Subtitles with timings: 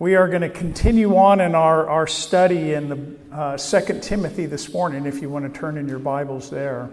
[0.00, 4.46] We are going to continue on in our, our study in the uh, 2 Timothy
[4.46, 6.88] this morning, if you want to turn in your Bibles there.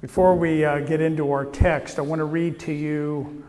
[0.00, 3.44] Before we uh, get into our text, I want to read to you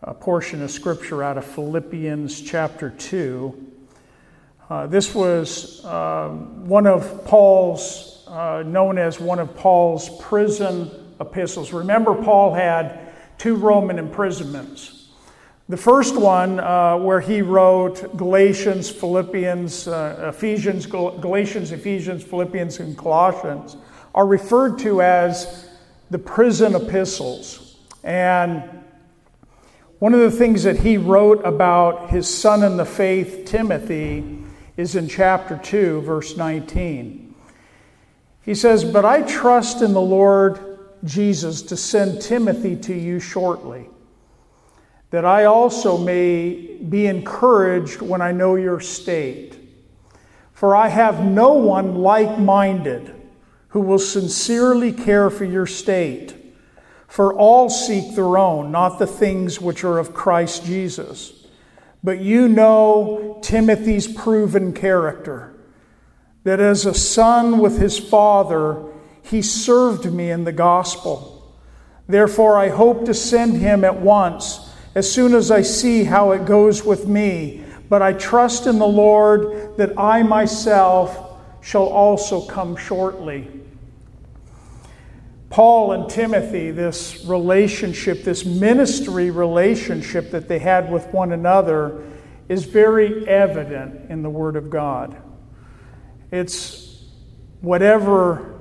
[0.00, 3.72] a portion of Scripture out of Philippians chapter 2.
[4.70, 10.88] Uh, this was uh, one of Paul's, uh, known as one of Paul's prison
[11.18, 11.72] epistles.
[11.72, 13.08] Remember, Paul had
[13.38, 14.95] two Roman imprisonments.
[15.68, 22.96] The first one, uh, where he wrote Galatians, Philippians, uh, Ephesians, Galatians, Ephesians, Philippians, and
[22.96, 23.76] Colossians,
[24.14, 25.68] are referred to as
[26.08, 27.78] the prison epistles.
[28.04, 28.62] And
[29.98, 34.44] one of the things that he wrote about his son in the faith, Timothy,
[34.76, 37.34] is in chapter 2, verse 19.
[38.42, 43.88] He says, But I trust in the Lord Jesus to send Timothy to you shortly
[45.10, 49.58] that I also may be encouraged when I know your state.
[50.52, 53.14] For I have no one like minded
[53.68, 56.34] who will sincerely care for your state.
[57.06, 61.46] For all seek their own, not the things which are of Christ Jesus.
[62.02, 65.54] But you know Timothy's proven character,
[66.44, 68.82] that as a son with his father,
[69.22, 71.54] he served me in the gospel.
[72.08, 74.65] Therefore, I hope to send him at once
[74.96, 77.62] as soon as I see how it goes with me.
[77.90, 83.46] But I trust in the Lord that I myself shall also come shortly.
[85.50, 92.02] Paul and Timothy, this relationship, this ministry relationship that they had with one another,
[92.48, 95.14] is very evident in the Word of God.
[96.32, 97.04] It's
[97.60, 98.58] whatever,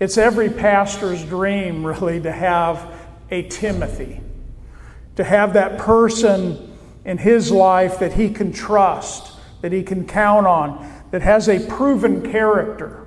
[0.00, 2.92] it's every pastor's dream, really, to have
[3.30, 4.20] a Timothy
[5.16, 10.46] to have that person in his life that he can trust, that he can count
[10.46, 13.06] on, that has a proven character.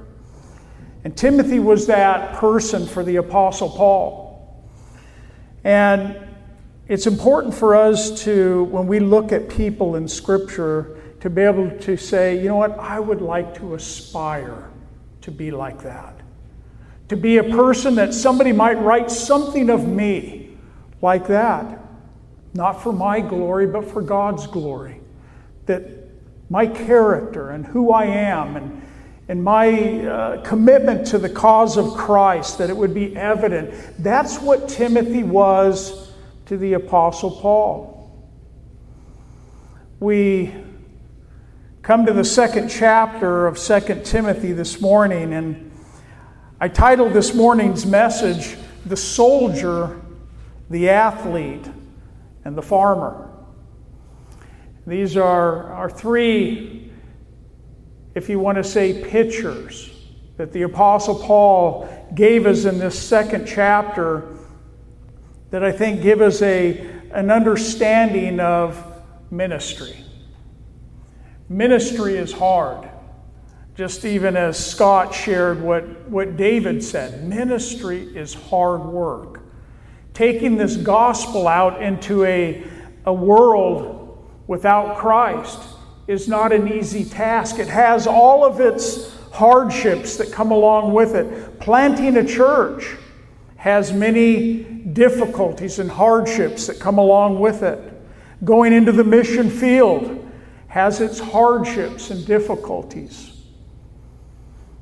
[1.03, 4.65] And Timothy was that person for the Apostle Paul.
[5.63, 6.17] And
[6.87, 11.69] it's important for us to, when we look at people in Scripture, to be able
[11.79, 14.69] to say, you know what, I would like to aspire
[15.21, 16.15] to be like that.
[17.09, 20.57] To be a person that somebody might write something of me
[21.01, 21.78] like that
[22.53, 25.01] not for my glory, but for God's glory.
[25.65, 25.83] That
[26.49, 28.81] my character and who I am and,
[29.27, 33.73] and my uh, commitment to the cause of Christ, that it would be evident.
[33.99, 36.11] That's what Timothy was
[36.47, 37.95] to the Apostle Paul.
[39.99, 40.55] We
[41.83, 45.71] come to the second chapter of Second Timothy this morning, and
[46.59, 50.01] I titled this morning's message, The Soldier,
[50.69, 51.67] the Athlete,
[52.49, 53.29] and the farmer.
[54.87, 56.91] These are, are three,
[58.15, 59.91] if you want to say, pictures
[60.37, 64.35] that the Apostle Paul gave us in this second chapter
[65.51, 66.79] that I think give us a,
[67.11, 68.83] an understanding of
[69.29, 70.03] ministry.
[71.49, 72.89] Ministry is hard.
[73.75, 79.38] Just even as Scott shared what, what David said, ministry is hard work
[80.19, 82.61] taking this gospel out into a,
[83.05, 85.57] a world without Christ
[86.07, 87.57] is not an easy task.
[87.57, 91.57] It has all of its hardships that come along with it.
[91.61, 92.97] Planting a church
[93.55, 97.79] has many difficulties and hardships that come along with it.
[98.43, 100.29] Going into the mission field
[100.67, 103.37] has its hardships and difficulties.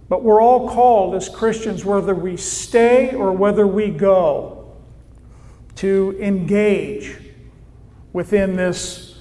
[0.09, 4.56] But we're all called as Christians, whether we stay or whether we go,
[5.77, 7.17] to engage
[8.13, 9.19] within this,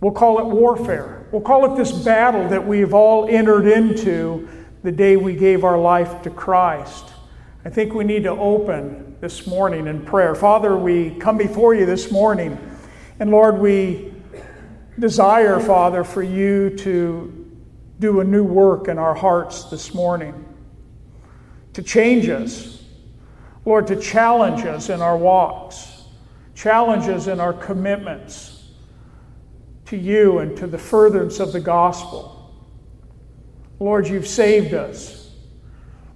[0.00, 1.26] we'll call it warfare.
[1.32, 4.48] We'll call it this battle that we've all entered into
[4.82, 7.12] the day we gave our life to Christ.
[7.64, 10.34] I think we need to open this morning in prayer.
[10.34, 12.58] Father, we come before you this morning,
[13.18, 14.14] and Lord, we
[14.98, 17.50] desire, Father, for you to
[17.98, 20.44] do a new work in our hearts this morning,
[21.72, 22.84] to change us
[23.66, 26.04] Lord, to challenge us in our walks,
[26.54, 28.70] challenge us in our commitments
[29.86, 32.54] to you and to the furtherance of the gospel.
[33.80, 35.32] Lord, you've saved us,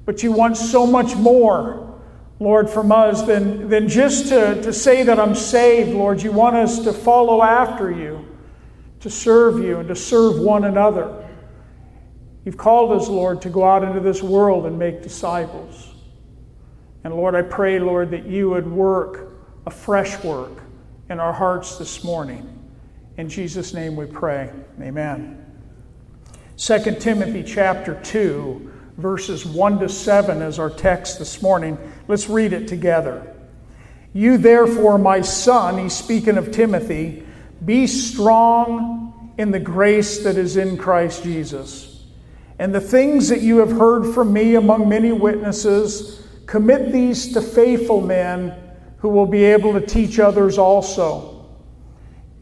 [0.07, 2.01] but you want so much more,
[2.39, 6.23] Lord, from us than, than just to, to say that I'm saved, Lord.
[6.23, 8.27] You want us to follow after you,
[9.01, 11.29] to serve you, and to serve one another.
[12.45, 15.90] You've called us, Lord, to go out into this world and make disciples.
[17.05, 19.33] And Lord, I pray, Lord, that you would work
[19.67, 20.63] a fresh work
[21.09, 22.59] in our hearts this morning.
[23.17, 24.51] In Jesus' name we pray.
[24.81, 25.45] Amen.
[26.57, 31.79] 2 Timothy chapter 2, verses 1 to 7 is our text this morning.
[32.07, 33.35] Let's read it together.
[34.13, 37.25] You, therefore, my son, he's speaking of Timothy,
[37.65, 42.05] be strong in the grace that is in Christ Jesus.
[42.59, 47.41] And the things that you have heard from me among many witnesses, commit these to
[47.41, 48.53] faithful men
[48.97, 51.49] who will be able to teach others also.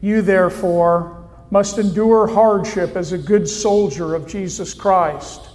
[0.01, 5.47] You, therefore, must endure hardship as a good soldier of Jesus Christ.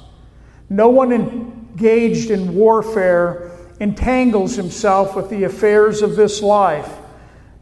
[0.71, 6.99] No one engaged in warfare entangles himself with the affairs of this life,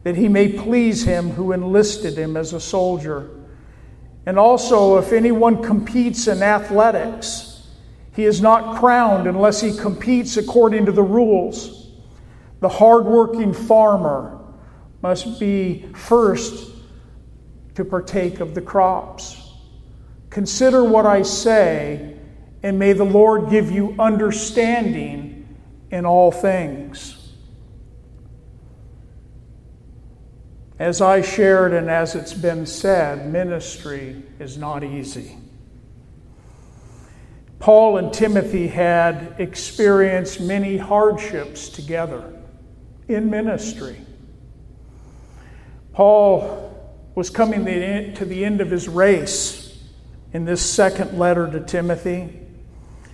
[0.02, 3.30] that he may please him who enlisted him as a soldier.
[4.26, 7.51] And also, if anyone competes in athletics,
[8.14, 11.90] he is not crowned unless he competes according to the rules.
[12.60, 14.38] The hardworking farmer
[15.00, 16.70] must be first
[17.74, 19.50] to partake of the crops.
[20.30, 22.16] Consider what I say,
[22.62, 25.58] and may the Lord give you understanding
[25.90, 27.18] in all things.
[30.78, 35.36] As I shared and as it's been said, ministry is not easy.
[37.62, 42.34] Paul and Timothy had experienced many hardships together
[43.06, 43.98] in ministry.
[45.92, 46.76] Paul
[47.14, 49.80] was coming to the end of his race
[50.32, 52.40] in this second letter to Timothy.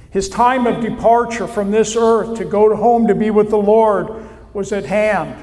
[0.08, 4.26] His time of departure from this earth to go home to be with the Lord
[4.54, 5.36] was at hand.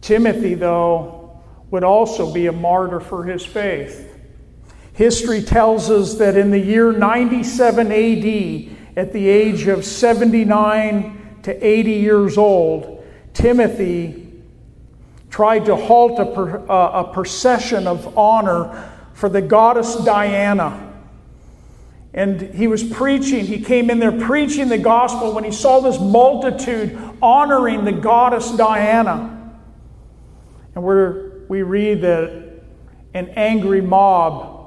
[0.00, 1.42] Timothy, though,
[1.72, 4.09] would also be a martyr for his faith.
[5.00, 11.66] History tells us that in the year 97 AD, at the age of 79 to
[11.66, 13.02] 80 years old,
[13.32, 14.30] Timothy
[15.30, 20.92] tried to halt a, per, uh, a procession of honor for the goddess Diana.
[22.12, 25.98] And he was preaching, he came in there preaching the gospel when he saw this
[25.98, 29.54] multitude honoring the goddess Diana.
[30.74, 30.94] And we
[31.48, 32.60] we read that
[33.14, 34.59] an angry mob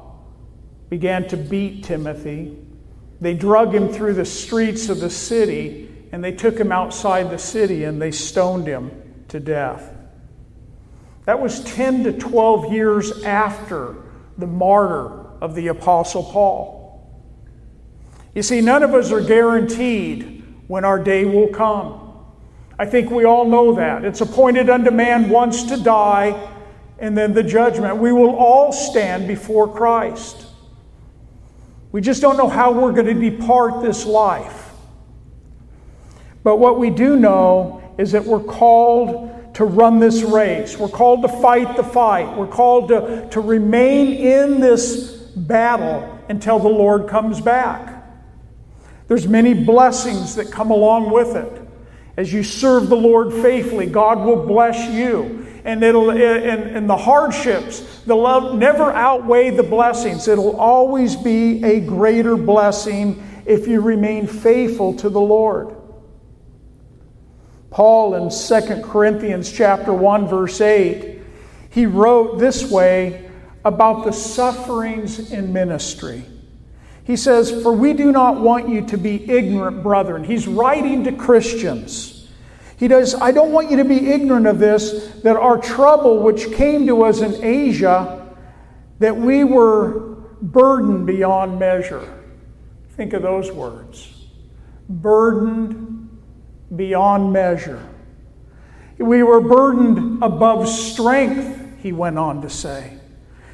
[0.94, 2.56] began to beat Timothy.
[3.20, 7.40] They drug him through the streets of the city and they took him outside the
[7.40, 8.92] city and they stoned him
[9.30, 9.92] to death.
[11.26, 13.96] That was 10 to 12 years after
[14.38, 17.12] the martyr of the Apostle Paul.
[18.36, 22.24] You see, none of us are guaranteed when our day will come.
[22.78, 24.06] I think we all know that.
[24.06, 26.52] It's appointed unto man once to die
[27.00, 27.98] and then the judgment.
[27.98, 30.52] We will all stand before Christ.
[31.94, 34.72] We just don't know how we're going to depart this life.
[36.44, 40.76] But what we do know is that we're called to run this race.
[40.76, 42.36] We're called to fight the fight.
[42.36, 48.04] We're called to, to remain in this battle until the Lord comes back.
[49.08, 51.62] There's many blessings that come along with it.
[52.18, 55.43] As you serve the Lord faithfully, God will bless you.
[55.66, 60.28] And it'll and, and the hardships, the love never outweigh the blessings.
[60.28, 65.76] It'll always be a greater blessing if you remain faithful to the Lord.
[67.70, 71.22] Paul in 2 Corinthians chapter 1 verse 8,
[71.70, 73.32] he wrote this way
[73.66, 76.26] about the sufferings in ministry.
[77.04, 80.24] He says, For we do not want you to be ignorant, brethren.
[80.24, 82.13] He's writing to Christians.
[82.84, 86.52] He does, I don't want you to be ignorant of this, that our trouble which
[86.52, 88.36] came to us in Asia,
[89.00, 92.06] that we were burdened beyond measure.
[92.98, 94.26] Think of those words.
[94.90, 96.10] Burdened
[96.76, 97.88] beyond measure.
[98.98, 102.98] We were burdened above strength, he went on to say,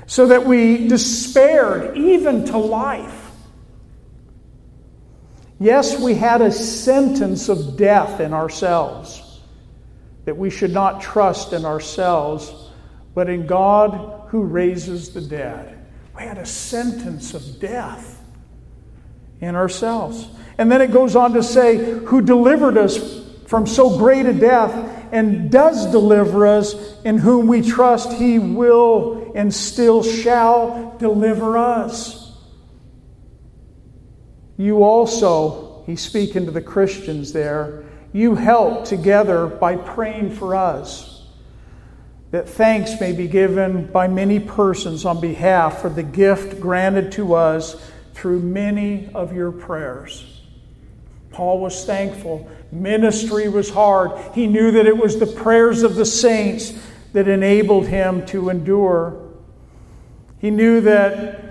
[0.07, 3.18] so that we despaired even to life.
[5.59, 9.41] Yes, we had a sentence of death in ourselves,
[10.25, 12.53] that we should not trust in ourselves,
[13.13, 15.77] but in God who raises the dead.
[16.15, 18.21] We had a sentence of death
[19.41, 20.27] in ourselves.
[20.57, 24.73] And then it goes on to say, who delivered us from so great a death
[25.11, 32.18] and does deliver us, in whom we trust he will and still shall deliver us.
[34.59, 41.25] You also, he's speaking to the Christians there, you help together by praying for us,
[42.31, 47.35] that thanks may be given by many persons on behalf for the gift granted to
[47.35, 50.41] us through many of your prayers.
[51.31, 52.51] Paul was thankful.
[52.69, 54.11] Ministry was hard.
[54.35, 56.73] He knew that it was the prayers of the saints
[57.13, 59.25] that enabled him to endure
[60.39, 61.48] He knew that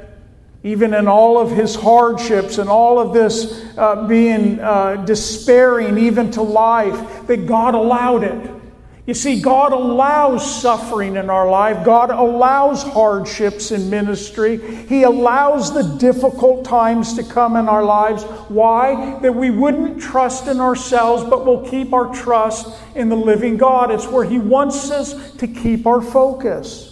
[0.64, 6.30] even in all of his hardships and all of this uh, being uh, despairing, even
[6.32, 8.50] to life, that God allowed it.
[9.08, 11.82] You see, God allows suffering in our life.
[11.82, 14.58] God allows hardships in ministry.
[14.86, 18.24] He allows the difficult times to come in our lives.
[18.50, 19.18] Why?
[19.20, 23.90] That we wouldn't trust in ourselves, but we'll keep our trust in the living God.
[23.90, 26.87] It's where He wants us to keep our focus.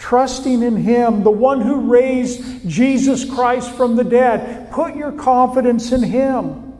[0.00, 4.72] Trusting in Him, the one who raised Jesus Christ from the dead.
[4.72, 6.72] Put your confidence in Him.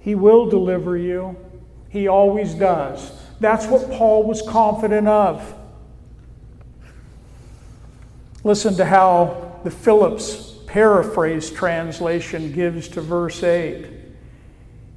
[0.00, 1.34] He will deliver you.
[1.88, 3.10] He always does.
[3.40, 5.54] That's what Paul was confident of.
[8.44, 13.86] Listen to how the Phillips paraphrase translation gives to verse 8.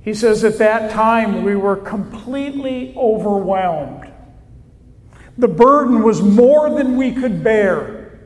[0.02, 4.12] He says, At that time we were completely overwhelmed.
[5.38, 8.20] The burden was more than we could bear.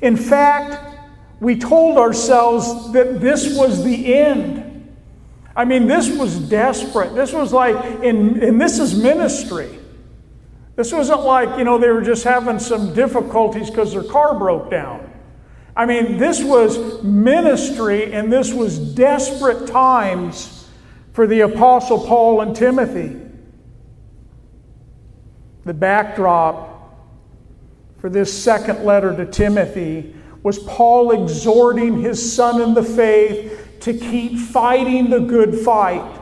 [0.00, 0.98] In fact,
[1.40, 4.94] we told ourselves that this was the end.
[5.54, 7.14] I mean, this was desperate.
[7.14, 9.78] This was like, in, and this is ministry.
[10.76, 14.70] This wasn't like, you know, they were just having some difficulties because their car broke
[14.70, 15.12] down.
[15.74, 20.68] I mean, this was ministry and this was desperate times
[21.12, 23.17] for the Apostle Paul and Timothy.
[25.68, 26.96] The backdrop
[27.98, 33.92] for this second letter to Timothy was Paul exhorting his son in the faith to
[33.92, 36.20] keep fighting the good fight.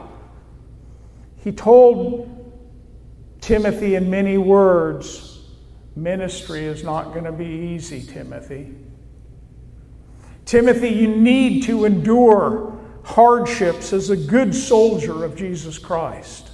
[1.44, 2.28] He told
[3.40, 5.44] Timothy in many words
[5.94, 8.74] ministry is not going to be easy, Timothy.
[10.44, 16.50] Timothy, you need to endure hardships as a good soldier of Jesus Christ.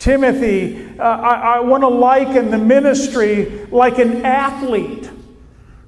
[0.00, 5.10] Timothy, uh, I, I want to liken the ministry like an athlete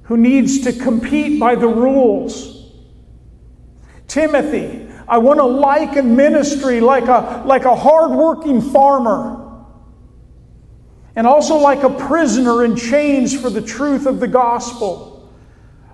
[0.03, 2.71] who needs to compete by the rules.
[4.07, 9.65] Timothy, I want to liken ministry like a, like a hardworking farmer
[11.15, 15.12] and also like a prisoner in chains for the truth of the gospel,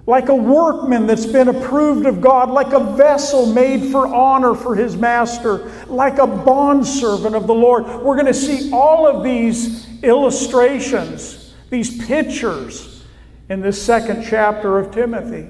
[0.09, 4.75] like a workman that's been approved of God, like a vessel made for honor for
[4.75, 7.85] his master, like a bondservant of the Lord.
[7.85, 13.05] We're going to see all of these illustrations, these pictures
[13.49, 15.47] in this second chapter of Timothy.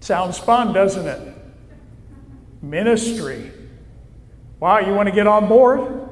[0.00, 1.34] Sounds fun, doesn't it?
[2.62, 3.52] Ministry.
[4.60, 6.08] Wow, you want to get on board?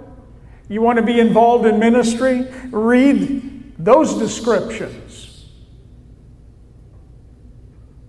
[0.68, 2.46] You want to be involved in ministry?
[2.70, 3.49] Read
[3.84, 5.46] those descriptions.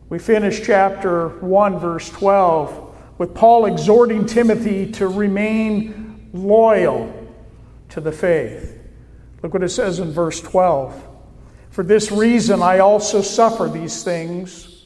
[0.10, 7.30] We finish chapter 1, verse 12, with Paul exhorting Timothy to remain loyal
[7.90, 8.78] to the faith.
[9.42, 11.08] Look what it says in verse 12.
[11.70, 14.86] For this reason I also suffer these things.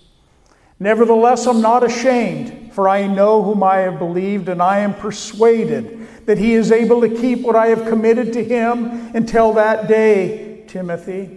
[0.79, 6.07] Nevertheless, I'm not ashamed, for I know whom I have believed, and I am persuaded
[6.27, 10.44] that he is able to keep what I have committed to him until that day,
[10.75, 11.29] Timothy.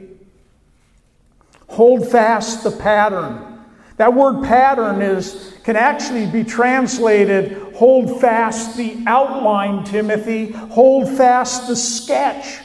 [1.68, 3.61] Hold fast the pattern.
[3.97, 10.50] That word pattern is can actually be translated hold fast the outline, Timothy.
[10.50, 12.59] Hold fast the sketch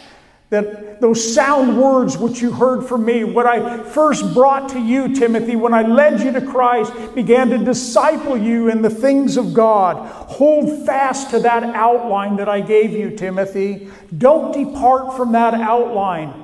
[0.50, 5.14] that those sound words which you heard from me, what I first brought to you,
[5.14, 9.54] Timothy, when I led you to Christ, began to disciple you in the things of
[9.54, 9.98] God.
[10.08, 13.92] Hold fast to that outline that I gave you, Timothy.
[14.18, 16.43] Don't depart from that outline.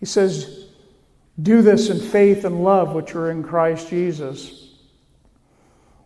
[0.00, 0.66] He says,
[1.40, 4.66] Do this in faith and love which are in Christ Jesus.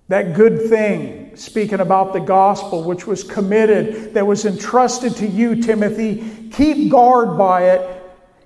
[0.08, 5.62] That good thing, speaking about the gospel, which was committed, that was entrusted to you,
[5.62, 8.02] Timothy, keep guard by it,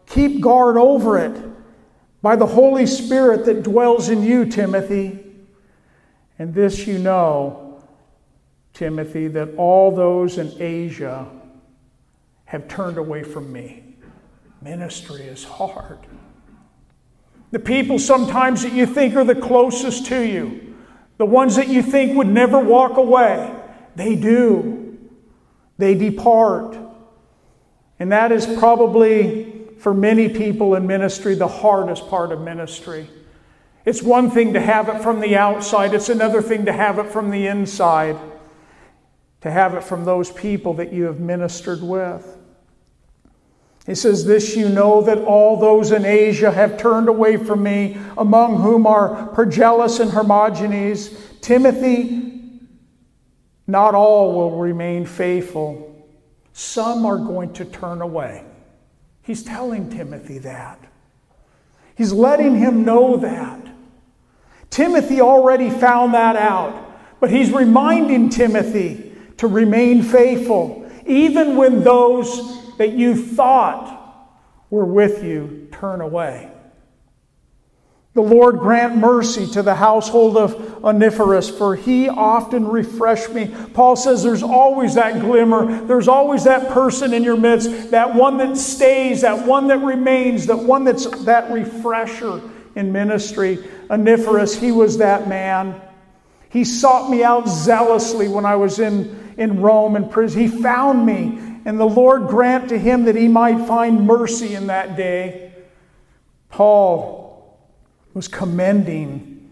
[0.07, 1.43] keep guard over it
[2.21, 5.21] by the Holy Spirit that dwells in you, Timothy.
[6.39, 7.83] And this you know,
[8.75, 11.31] Timothy, that all those in Asia
[12.45, 13.84] have turned away from me.
[14.65, 15.99] Ministry is hard.
[17.51, 20.75] The people sometimes that you think are the closest to you,
[21.19, 23.55] the ones that you think would never walk away,
[23.95, 24.99] they do.
[25.77, 26.79] They depart.
[27.99, 33.07] And that is probably, for many people in ministry, the hardest part of ministry.
[33.85, 37.13] It's one thing to have it from the outside, it's another thing to have it
[37.13, 38.17] from the inside,
[39.43, 42.34] to have it from those people that you have ministered with.
[43.87, 47.99] He says, This you know that all those in Asia have turned away from me,
[48.17, 51.15] among whom are Phygelus and Hermogenes.
[51.41, 52.51] Timothy,
[53.67, 55.91] not all will remain faithful.
[56.53, 58.45] some are going to turn away.
[59.23, 60.79] He's telling Timothy that.
[61.97, 63.61] He's letting him know that.
[64.71, 72.64] Timothy already found that out, but he's reminding Timothy to remain faithful, even when those
[72.79, 74.01] that you thought
[74.71, 76.51] were with you turn away.
[78.15, 83.53] The Lord grant mercy to the household of Onesiphorus, for he often refreshed me.
[83.75, 88.37] Paul says there's always that glimmer, there's always that person in your midst, that one
[88.39, 92.41] that stays, that one that remains, that one that's that refresher
[92.77, 93.59] in ministry.
[93.91, 95.81] Onesiphorus, he was that man.
[96.51, 100.41] He sought me out zealously when I was in, in Rome in prison.
[100.41, 104.67] He found me, and the Lord grant to him that he might find mercy in
[104.67, 105.53] that day.
[106.51, 107.59] Paul
[108.13, 109.51] was commending.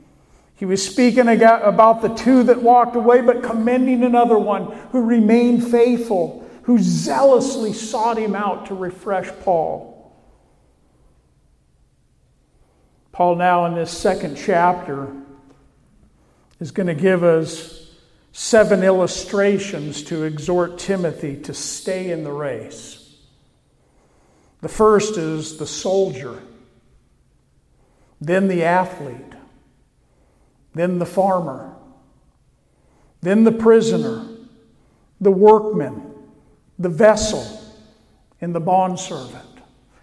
[0.54, 5.68] He was speaking about the two that walked away, but commending another one who remained
[5.68, 10.12] faithful, who zealously sought him out to refresh Paul.
[13.10, 15.12] Paul, now in this second chapter,
[16.60, 17.81] is going to give us
[18.32, 23.16] seven illustrations to exhort Timothy to stay in the race.
[24.60, 26.42] The first is the soldier
[28.22, 29.34] then the athlete,
[30.74, 31.74] then the farmer,
[33.20, 34.24] then the prisoner,
[35.20, 36.02] the workman,
[36.78, 37.44] the vessel,
[38.40, 39.44] and the bondservant.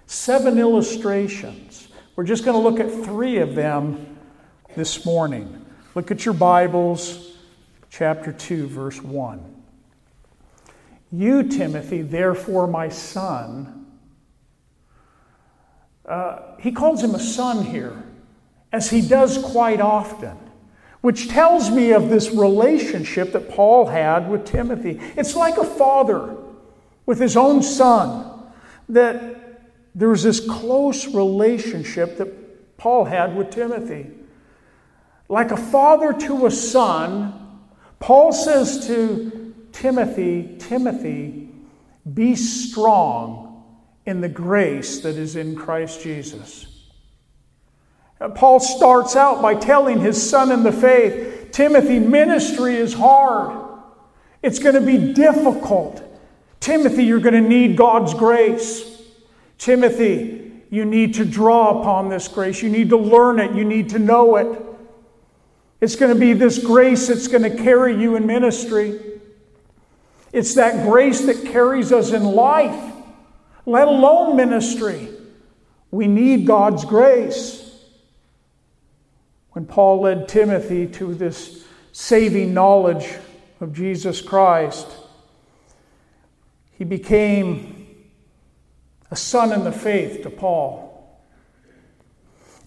[0.06, 1.88] Seven illustrations.
[2.18, 4.18] We're just going to look at three of them
[4.76, 5.66] this morning.
[5.96, 7.29] Look at your Bibles,
[7.90, 9.56] chapter 2, verse 1.
[11.12, 13.88] You, Timothy, therefore, my son,
[16.06, 18.04] uh, he calls him a son here
[18.72, 20.38] as he does quite often,
[21.02, 25.00] which tells me of this relationship that Paul had with Timothy.
[25.18, 26.38] It's like a father
[27.06, 28.52] with his own son,
[28.90, 29.60] that
[29.96, 34.12] there was this close relationship that Paul had with Timothy.
[35.28, 37.49] Like a father to a son,
[38.00, 41.50] Paul says to Timothy, Timothy,
[42.12, 43.64] be strong
[44.06, 46.66] in the grace that is in Christ Jesus.
[48.36, 53.70] Paul starts out by telling his son in the faith, Timothy, ministry is hard.
[54.42, 56.04] It's going to be difficult.
[56.60, 59.02] Timothy, you're going to need God's grace.
[59.58, 62.62] Timothy, you need to draw upon this grace.
[62.62, 63.56] You need to learn it.
[63.56, 64.62] You need to know it.
[65.82, 69.00] It's going to be this grace that's going to carry you in ministry.
[70.34, 72.94] It's that grace that carries us in life,
[73.66, 75.10] let alone ministry.
[75.92, 77.66] We need God's grace.
[79.52, 83.08] When Paul led Timothy to this saving knowledge
[83.60, 84.88] of Jesus Christ,
[86.72, 87.88] he became
[89.12, 90.89] a son in the faith to Paul.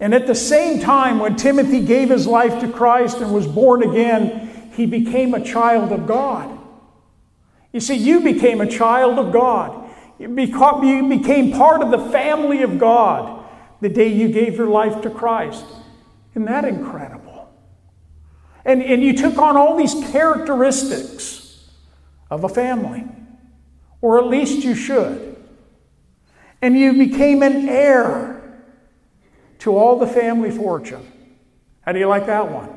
[0.02, 3.84] And at the same time, when Timothy gave his life to Christ and was born
[3.84, 6.58] again, he became a child of God.
[7.72, 9.88] You see, you became a child of God.
[10.18, 13.44] You became part of the family of God
[13.80, 15.64] the day you gave your life to Christ.
[16.32, 17.48] Isn't that incredible?
[18.64, 21.70] And, and you took on all these characteristics
[22.28, 23.04] of a family,
[24.00, 25.36] or at least you should.
[26.60, 28.31] And you became an heir
[29.62, 31.06] to all the family fortune.
[31.82, 32.68] How do you like that one?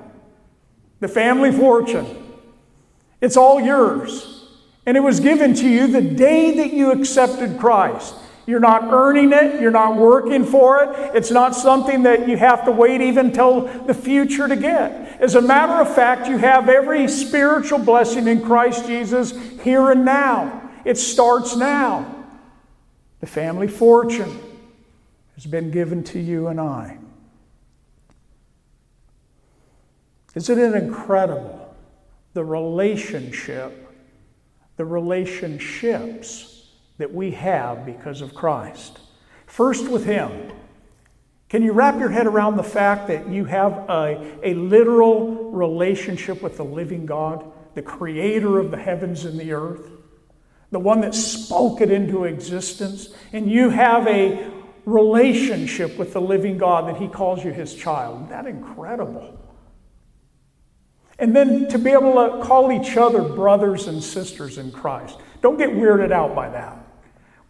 [1.00, 2.06] The family fortune.
[3.22, 4.48] It's all yours.
[4.86, 8.14] And it was given to you the day that you accepted Christ.
[8.46, 9.60] You're not earning it.
[9.60, 11.16] You're not working for it.
[11.16, 15.20] It's not something that you have to wait even till the future to get.
[15.20, 20.06] As a matter of fact, you have every spiritual blessing in Christ Jesus here and
[20.06, 20.70] now.
[20.86, 22.28] It starts now.
[23.22, 24.40] The family fortune
[25.36, 26.98] has been given to you and I.
[30.34, 31.76] Isn't it incredible?
[32.34, 33.90] The relationship,
[34.76, 39.00] the relationships that we have because of Christ.
[39.46, 40.52] First, with Him.
[41.48, 46.42] Can you wrap your head around the fact that you have a, a literal relationship
[46.42, 49.88] with the living God, the creator of the heavens and the earth,
[50.72, 54.52] the one that spoke it into existence, and you have a
[54.86, 58.18] relationship with the living God that He calls you His child?
[58.18, 59.40] Isn't that incredible?
[61.18, 65.18] And then to be able to call each other brothers and sisters in Christ.
[65.42, 66.78] Don't get weirded out by that.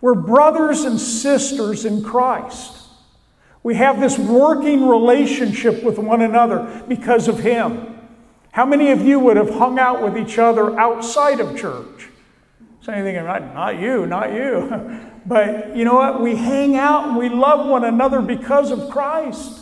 [0.02, 2.84] We're brothers and sisters in Christ.
[3.64, 7.98] We have this working relationship with one another because of Him.
[8.52, 12.10] How many of you would have hung out with each other outside of church?
[12.88, 15.12] You're not, not you, not you.
[15.26, 16.22] but you know what?
[16.22, 19.62] We hang out and we love one another because of Christ.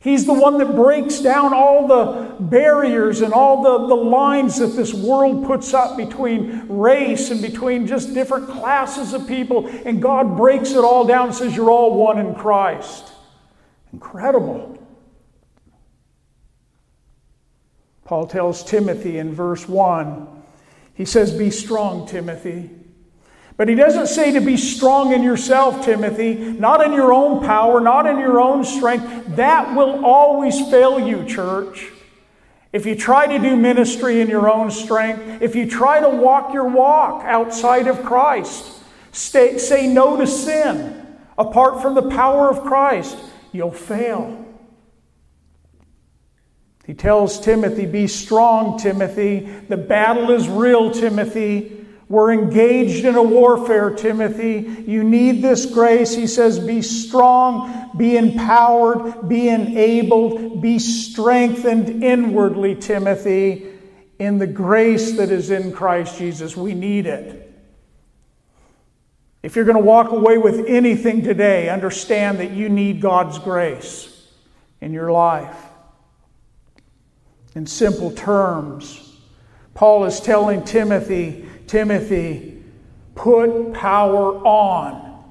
[0.00, 4.68] He's the one that breaks down all the barriers and all the, the lines that
[4.68, 9.68] this world puts up between race and between just different classes of people.
[9.84, 13.12] And God breaks it all down and says, You're all one in Christ.
[13.92, 14.78] Incredible.
[18.04, 20.42] Paul tells Timothy in verse 1,
[20.94, 22.70] he says, Be strong, Timothy.
[23.60, 27.78] But he doesn't say to be strong in yourself, Timothy, not in your own power,
[27.78, 29.36] not in your own strength.
[29.36, 31.90] That will always fail you, church.
[32.72, 36.54] If you try to do ministry in your own strength, if you try to walk
[36.54, 38.64] your walk outside of Christ,
[39.12, 43.18] stay, say no to sin apart from the power of Christ,
[43.52, 44.42] you'll fail.
[46.86, 49.40] He tells Timothy, Be strong, Timothy.
[49.68, 51.79] The battle is real, Timothy.
[52.10, 54.82] We're engaged in a warfare, Timothy.
[54.84, 56.12] You need this grace.
[56.12, 63.68] He says, Be strong, be empowered, be enabled, be strengthened inwardly, Timothy,
[64.18, 66.56] in the grace that is in Christ Jesus.
[66.56, 67.46] We need it.
[69.44, 74.26] If you're going to walk away with anything today, understand that you need God's grace
[74.80, 75.56] in your life.
[77.54, 79.16] In simple terms,
[79.74, 82.60] Paul is telling Timothy, Timothy,
[83.14, 85.22] put power on.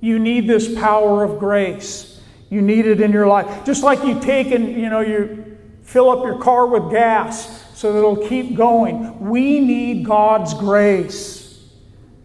[0.00, 2.20] You need this power of grace.
[2.48, 3.64] You need it in your life.
[3.64, 7.92] Just like you take and, you know, you fill up your car with gas so
[7.92, 9.18] that it'll keep going.
[9.18, 11.68] We need God's grace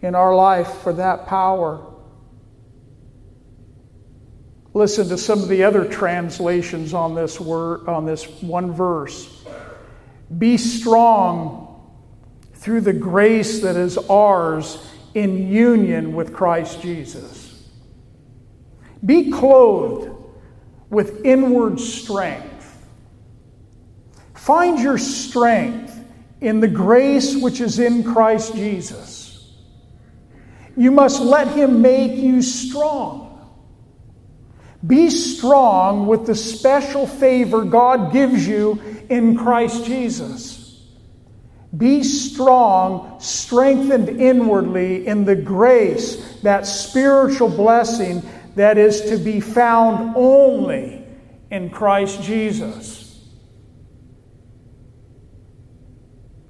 [0.00, 1.84] in our life for that power.
[4.74, 9.44] Listen to some of the other translations on this word on this one verse.
[10.38, 11.59] Be strong
[12.60, 17.66] through the grace that is ours in union with Christ Jesus.
[19.04, 20.14] Be clothed
[20.90, 22.86] with inward strength.
[24.34, 25.98] Find your strength
[26.42, 29.54] in the grace which is in Christ Jesus.
[30.76, 33.26] You must let Him make you strong.
[34.86, 40.59] Be strong with the special favor God gives you in Christ Jesus.
[41.76, 48.22] Be strong, strengthened inwardly in the grace, that spiritual blessing
[48.56, 51.04] that is to be found only
[51.50, 53.00] in Christ Jesus.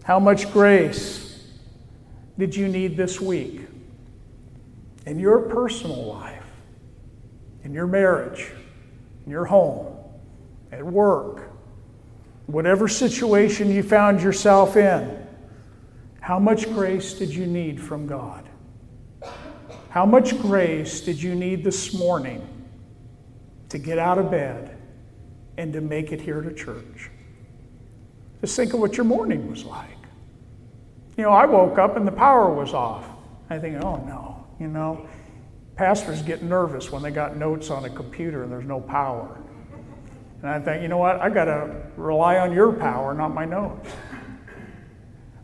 [0.04, 1.46] How much grace
[2.38, 3.61] did you need this week
[5.06, 6.42] in your personal life,
[7.62, 8.50] in your marriage,
[9.26, 9.96] in your home,
[10.72, 11.49] at work?
[12.52, 15.26] Whatever situation you found yourself in,
[16.20, 18.48] how much grace did you need from God?
[19.90, 22.46] How much grace did you need this morning
[23.68, 24.76] to get out of bed
[25.56, 27.10] and to make it here to church?
[28.40, 29.88] Just think of what your morning was like.
[31.16, 33.04] You know, I woke up and the power was off.
[33.50, 35.06] I think, oh no, you know,
[35.74, 39.39] pastors get nervous when they got notes on a computer and there's no power.
[40.42, 41.20] And I think, you know what?
[41.20, 43.90] I've got to rely on your power, not my notes.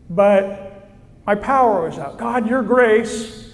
[0.09, 0.89] But
[1.25, 2.17] my power was out.
[2.17, 3.53] God, your grace.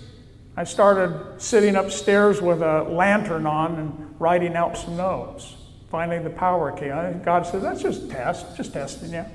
[0.56, 5.56] I started sitting upstairs with a lantern on and writing out some notes.
[5.90, 7.22] Finally, the power came.
[7.24, 9.26] God said, That's just a test, just testing you.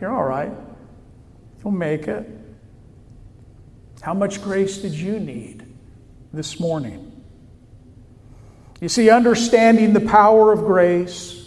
[0.00, 0.52] You're all right.
[1.62, 2.28] You'll make it.
[4.00, 5.66] How much grace did you need
[6.32, 7.22] this morning?
[8.80, 11.39] You see, understanding the power of grace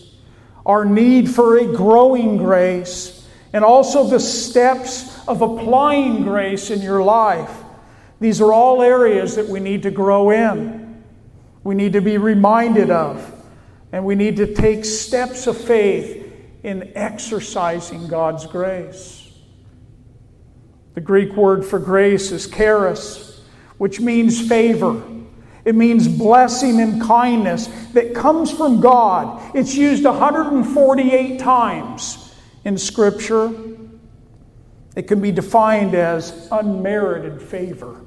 [0.66, 7.04] our need for a growing grace, and also the steps of applying grace in your
[7.04, 7.52] life.
[8.20, 11.04] These are all areas that we need to grow in.
[11.64, 13.32] We need to be reminded of,
[13.92, 16.22] and we need to take steps of faith
[16.64, 19.20] in exercising God's grace.
[20.94, 23.42] The Greek word for grace is charis,
[23.78, 25.02] which means favor.
[25.66, 29.56] It means blessing and kindness that comes from God.
[29.56, 33.54] It's used 148 times in Scripture.
[34.96, 38.02] It can be defined as unmerited favor,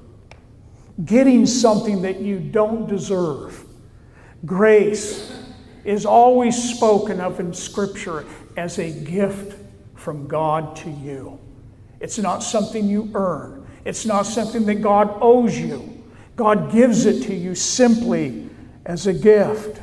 [1.04, 3.64] getting something that you don't deserve.
[4.44, 5.32] Grace
[5.84, 9.58] is always spoken of in Scripture as a gift
[9.94, 11.38] from God to you.
[12.00, 15.95] It's not something you earn, it's not something that God owes you.
[16.36, 18.48] God gives it to you simply
[18.84, 19.80] as a gift.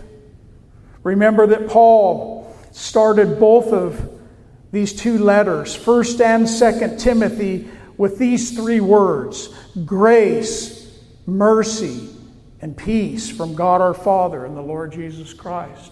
[1.02, 4.10] Remember that Paul started both of
[4.72, 9.50] these two letters, 1st and 2nd Timothy, with these three words
[9.86, 12.10] grace, mercy,
[12.62, 15.92] and peace from God our Father and the Lord Jesus Christ.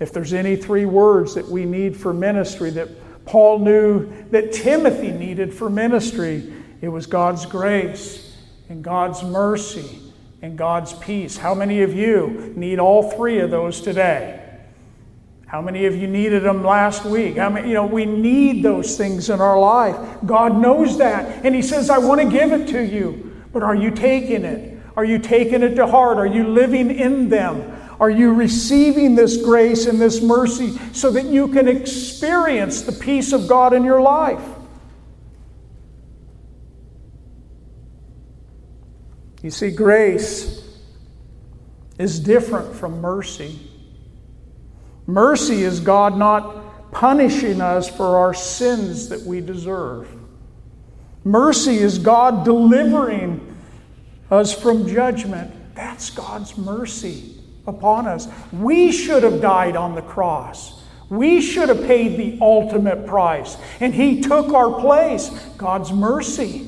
[0.00, 5.12] If there's any three words that we need for ministry that Paul knew that Timothy
[5.12, 8.25] needed for ministry, it was God's grace
[8.68, 10.00] and God's mercy
[10.42, 11.36] and God's peace.
[11.36, 14.42] How many of you need all three of those today?
[15.46, 17.36] How many of you needed them last week?
[17.36, 19.96] How many, you know, we need those things in our life.
[20.26, 21.44] God knows that.
[21.44, 23.32] And He says, I want to give it to you.
[23.52, 24.82] But are you taking it?
[24.96, 26.18] Are you taking it to heart?
[26.18, 27.72] Are you living in them?
[28.00, 33.32] Are you receiving this grace and this mercy so that you can experience the peace
[33.32, 34.42] of God in your life?
[39.42, 40.62] You see, grace
[41.98, 43.58] is different from mercy.
[45.06, 50.08] Mercy is God not punishing us for our sins that we deserve.
[51.24, 53.54] Mercy is God delivering
[54.30, 55.52] us from judgment.
[55.74, 57.34] That's God's mercy
[57.66, 58.28] upon us.
[58.52, 60.82] We should have died on the cross.
[61.08, 63.56] We should have paid the ultimate price.
[63.80, 65.28] And He took our place.
[65.56, 66.65] God's mercy.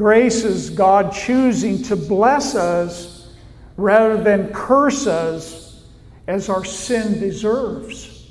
[0.00, 3.34] Grace is God choosing to bless us
[3.76, 5.84] rather than curse us
[6.26, 8.30] as our sin deserves.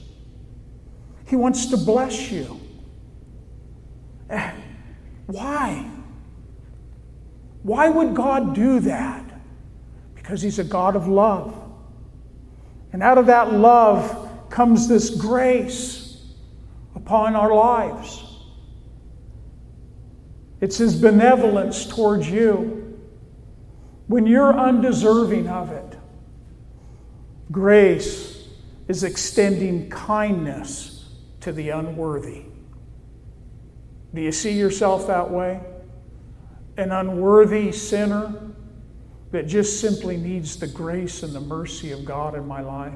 [1.27, 2.59] He wants to bless you.
[4.31, 4.51] Eh,
[5.27, 5.87] why?
[7.61, 9.29] Why would God do that?
[10.15, 11.55] Because He's a God of love.
[12.93, 16.33] And out of that love comes this grace
[16.95, 18.28] upon our lives.
[20.61, 22.97] It's His benevolence towards you.
[24.07, 25.97] When you're undeserving of it,
[27.51, 28.47] grace
[28.87, 31.09] is extending kindness
[31.41, 32.43] to the unworthy.
[34.13, 35.61] Do you see yourself that way?
[36.77, 38.51] An unworthy sinner
[39.31, 42.93] that just simply needs the grace and the mercy of God in my life?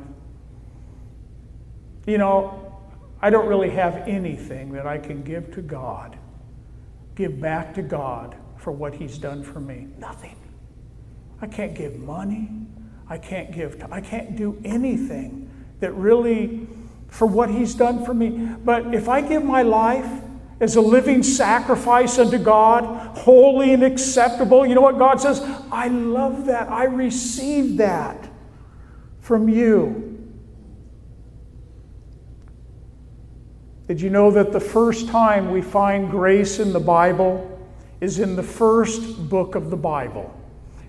[2.08, 2.82] You know,
[3.22, 6.18] I don't really have anything that I can give to God
[7.16, 9.88] give back to God for what He's done for me?
[9.98, 10.36] Nothing.
[11.42, 12.50] I can't give money.
[13.10, 13.86] I can't give.
[13.92, 15.50] I can't do anything
[15.80, 16.68] that really
[17.08, 18.30] for what He's done for me.
[18.64, 20.22] But if I give my life
[20.60, 25.42] as a living sacrifice unto God, holy and acceptable, you know what God says?
[25.72, 26.70] I love that.
[26.70, 28.30] I receive that
[29.20, 30.13] from you.
[33.88, 37.50] Did you know that the first time we find grace in the Bible
[38.00, 40.34] is in the first book of the Bible?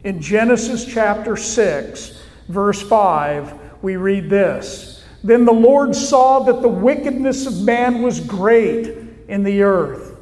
[0.04, 6.68] In Genesis chapter 6, verse 5, we read this Then the Lord saw that the
[6.68, 10.16] wickedness of man was great in the earth,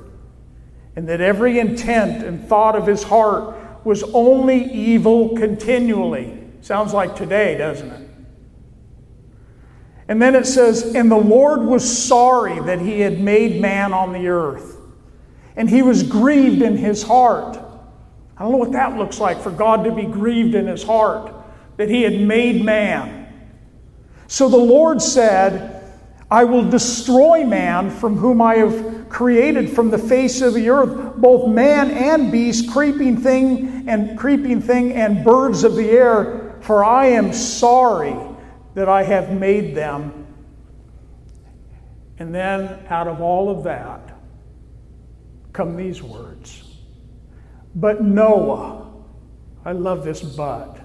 [0.96, 6.38] and that every intent and thought of his heart was only evil continually.
[6.62, 8.01] Sounds like today, doesn't it?
[10.12, 14.12] And then it says, And the Lord was sorry that he had made man on
[14.12, 14.76] the earth,
[15.56, 17.56] and he was grieved in his heart.
[18.36, 21.32] I don't know what that looks like for God to be grieved in his heart
[21.78, 23.26] that he had made man.
[24.26, 25.82] So the Lord said,
[26.30, 31.16] I will destroy man from whom I have created from the face of the earth,
[31.16, 36.84] both man and beast, creeping thing and creeping thing and birds of the air, for
[36.84, 38.14] I am sorry
[38.74, 40.26] that I have made them.
[42.18, 44.18] And then out of all of that
[45.52, 46.76] come these words.
[47.74, 48.92] But Noah,
[49.64, 50.78] I love this but,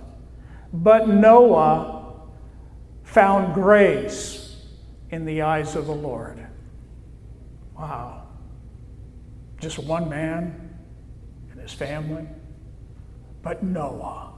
[0.74, 2.14] but Noah
[3.04, 4.66] found grace
[5.10, 6.46] in the eyes of the Lord.
[7.78, 8.24] Wow.
[9.60, 10.78] Just one man
[11.52, 12.28] and his family.
[13.42, 14.34] But Noah.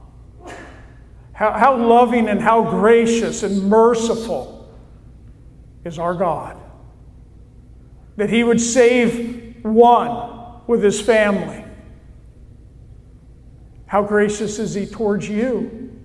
[1.40, 4.70] How, how loving and how gracious and merciful
[5.86, 6.54] is our God.
[8.16, 11.64] That He would save one with His family.
[13.86, 15.98] How gracious is He towards you?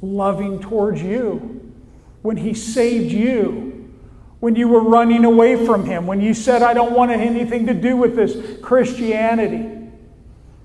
[0.00, 1.74] Loving towards you.
[2.22, 3.92] When He saved you,
[4.40, 7.74] when you were running away from Him, when you said, I don't want anything to
[7.74, 9.90] do with this Christianity.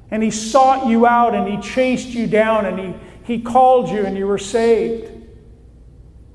[0.09, 4.05] And He sought you out and He chased you down and He he called you
[4.05, 5.11] and you were saved.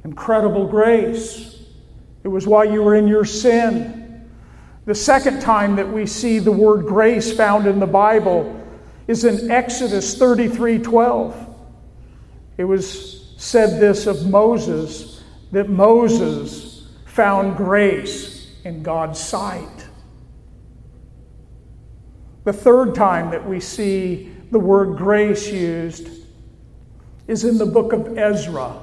[0.05, 1.65] Incredible grace.
[2.23, 4.29] It was while you were in your sin.
[4.85, 8.65] The second time that we see the word grace found in the Bible
[9.09, 11.57] is in Exodus 33 12.
[12.57, 15.23] It was said this of Moses
[15.53, 19.89] that Moses found grace in God's sight.
[22.45, 26.26] The third time that we see the word grace used
[27.27, 28.75] is in the book of Ezra.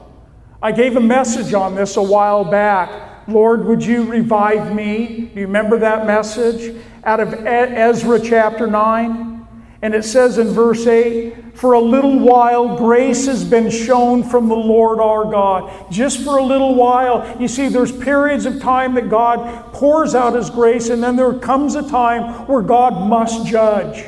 [0.62, 3.28] I gave a message on this a while back.
[3.28, 5.30] Lord, would you revive me?
[5.34, 6.76] Do you remember that message?
[7.04, 9.34] Out of Ezra chapter 9.
[9.82, 14.48] And it says in verse 8, For a little while grace has been shown from
[14.48, 15.92] the Lord our God.
[15.92, 17.38] Just for a little while.
[17.42, 21.34] You see, there's periods of time that God pours out His grace, and then there
[21.34, 24.06] comes a time where God must judge.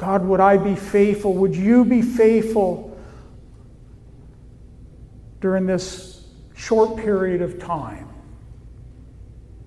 [0.00, 1.34] God, would I be faithful?
[1.34, 2.98] Would you be faithful
[5.42, 8.08] during this short period of time?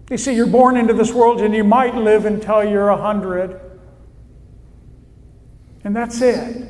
[0.10, 3.62] You see, you're born into this world and you might live until you're a hundred.
[5.84, 6.68] And that's it.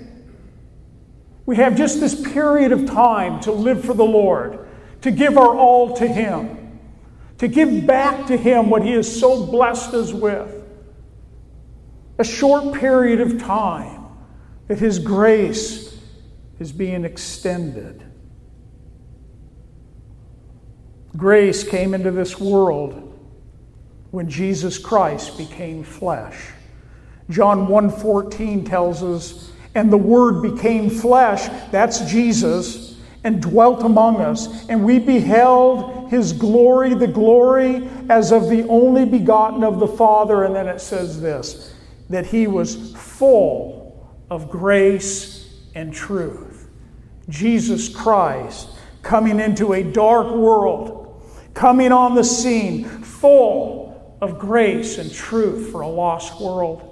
[1.45, 4.67] We have just this period of time to live for the Lord,
[5.03, 6.81] to give our all to Him,
[7.37, 10.62] to give back to Him what He has so blessed us with.
[12.23, 14.05] A short period of time
[14.69, 15.99] that His grace
[16.57, 18.01] is being extended.
[21.17, 23.13] Grace came into this world
[24.11, 26.51] when Jesus Christ became flesh.
[27.29, 34.65] John 1:14 tells us, "And the word became flesh, that's Jesus, and dwelt among us,
[34.69, 40.45] and we beheld his glory, the glory as of the only begotten of the Father."
[40.45, 41.72] And then it says this,
[42.09, 46.69] that he was full of grace and truth.
[47.29, 48.69] Jesus Christ
[49.01, 51.21] coming into a dark world,
[51.53, 56.89] coming on the scene, full of grace and truth for a lost world.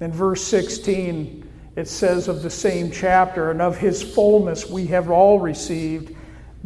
[0.00, 5.10] In verse 16, it says of the same chapter, and of his fullness we have
[5.10, 6.14] all received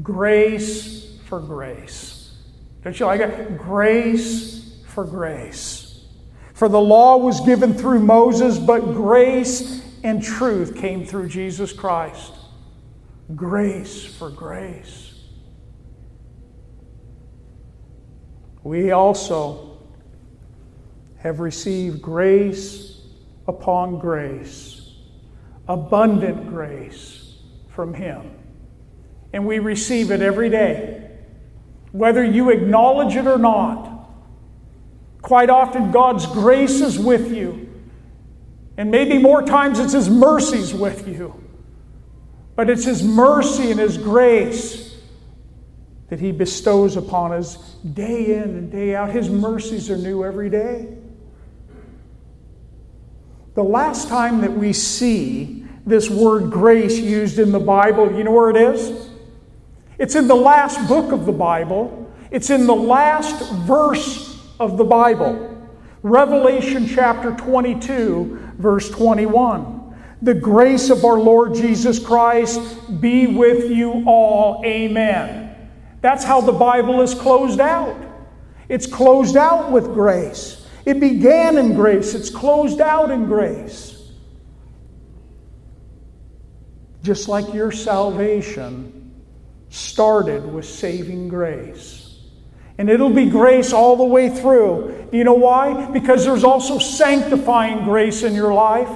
[0.03, 2.35] grace for grace.
[2.83, 3.59] Don't you like it?
[3.59, 5.78] Grace for grace.
[6.59, 12.33] For the law was given through Moses, but grace and truth came through Jesus Christ.
[13.35, 15.09] Grace for grace.
[18.68, 19.79] we also
[21.16, 23.01] have received grace
[23.47, 24.94] upon grace,
[25.66, 28.31] abundant grace from Him.
[29.33, 31.11] And we receive it every day,
[31.92, 33.88] whether you acknowledge it or not.
[35.29, 37.69] Quite often, God's grace is with you.
[38.79, 41.38] And maybe more times it's His mercies with you.
[42.57, 44.97] But it's His mercy and His grace
[46.09, 49.11] that He bestows upon us day in and day out.
[49.11, 50.97] His mercies are new every day.
[53.55, 58.33] The last time that we see this word grace used in the Bible, you know
[58.33, 59.11] where it is?
[59.99, 64.28] It's in the last book of the Bible, it's in the last verse
[64.59, 65.57] of the Bible.
[66.03, 69.79] Revelation chapter 22, verse 21.
[70.23, 74.62] The grace of our Lord Jesus Christ be with you all.
[74.64, 75.71] Amen.
[76.01, 77.97] That's how the Bible is closed out.
[78.68, 80.66] It's closed out with grace.
[80.85, 83.94] It began in grace, it's closed out in grace.
[87.03, 89.14] Just like your salvation
[89.71, 91.98] started with saving grace.
[92.79, 95.09] And it'll be grace all the way through.
[95.12, 95.91] You know why?
[95.91, 98.88] Because there's also sanctifying grace in your life.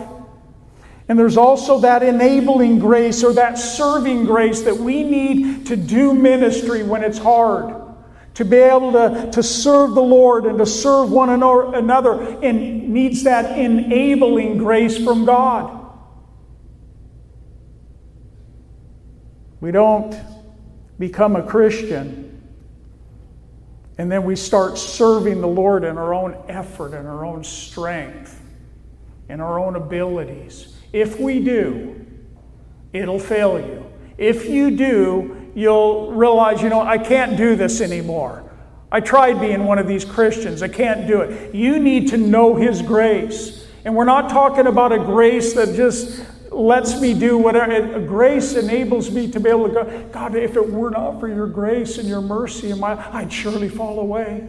[1.09, 6.15] And there's also that enabling grace or that serving grace that we need to do
[6.15, 7.81] ministry when it's hard.
[8.35, 13.25] To be able to, to serve the Lord and to serve one another and needs
[13.25, 15.81] that enabling grace from God.
[19.61, 20.17] We don't
[20.99, 22.32] become a Christian
[24.03, 28.43] and then we start serving the Lord in our own effort and our own strength
[29.29, 30.77] and our own abilities.
[30.93, 32.05] If we do,
[32.93, 33.87] it'll fail you.
[34.19, 38.51] If you do, you'll realize, you know, I can't do this anymore.
[38.91, 40.65] I tried being one of these Christians.
[40.65, 41.55] I can't do it.
[41.55, 43.69] You need to know His grace.
[43.85, 48.01] And we're not talking about a grace that just lets me do whatever.
[48.01, 51.47] Grace enables me to be able to go, God, if it were not for your
[51.47, 54.49] grace and your mercy in my I'd surely fall away.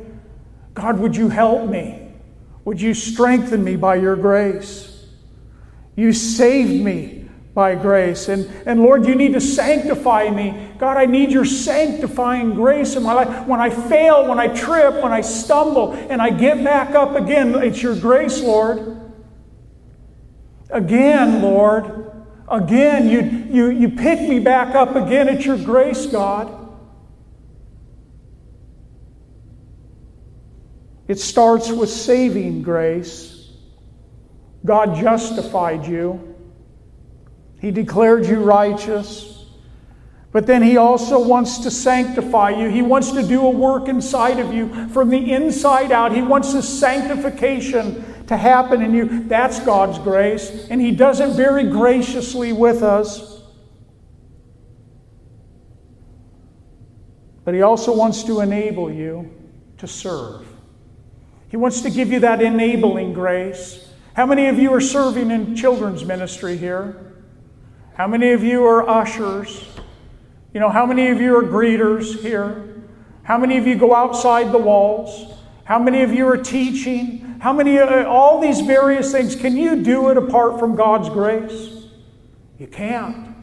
[0.73, 2.11] God, would you help me?
[2.65, 5.05] Would you strengthen me by your grace?
[5.95, 8.29] You saved me by grace.
[8.29, 10.71] And, and Lord, you need to sanctify me.
[10.79, 13.47] God, I need your sanctifying grace in my life.
[13.47, 17.53] When I fail, when I trip, when I stumble, and I get back up again,
[17.55, 19.02] it's your grace, Lord.
[20.73, 22.11] Again, Lord,
[22.49, 23.07] again.
[23.07, 25.29] You, you, you pick me back up again.
[25.29, 26.61] It's your grace, God.
[31.07, 33.51] It starts with saving grace.
[34.65, 36.35] God justified you,
[37.59, 39.29] He declared you righteous.
[40.31, 42.69] But then He also wants to sanctify you.
[42.69, 46.11] He wants to do a work inside of you from the inside out.
[46.15, 49.23] He wants this sanctification to happen in you.
[49.23, 50.67] That's God's grace.
[50.69, 53.41] And He does it very graciously with us.
[57.43, 59.31] But He also wants to enable you
[59.77, 60.47] to serve.
[61.49, 63.89] He wants to give you that enabling grace.
[64.15, 67.13] How many of you are serving in children's ministry here?
[67.95, 69.67] How many of you are ushers?
[70.53, 72.83] You know, how many of you are greeters here?
[73.23, 75.33] How many of you go outside the walls?
[75.63, 77.32] How many of you are teaching?
[77.43, 81.87] How many, uh, all these various things, can you do it apart from God's grace?
[82.57, 83.35] You can't.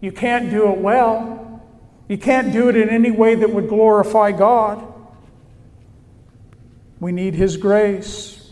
[0.00, 1.62] You can't do it well.
[2.08, 4.92] You can't do it in any way that would glorify God.
[6.98, 8.50] We need His grace.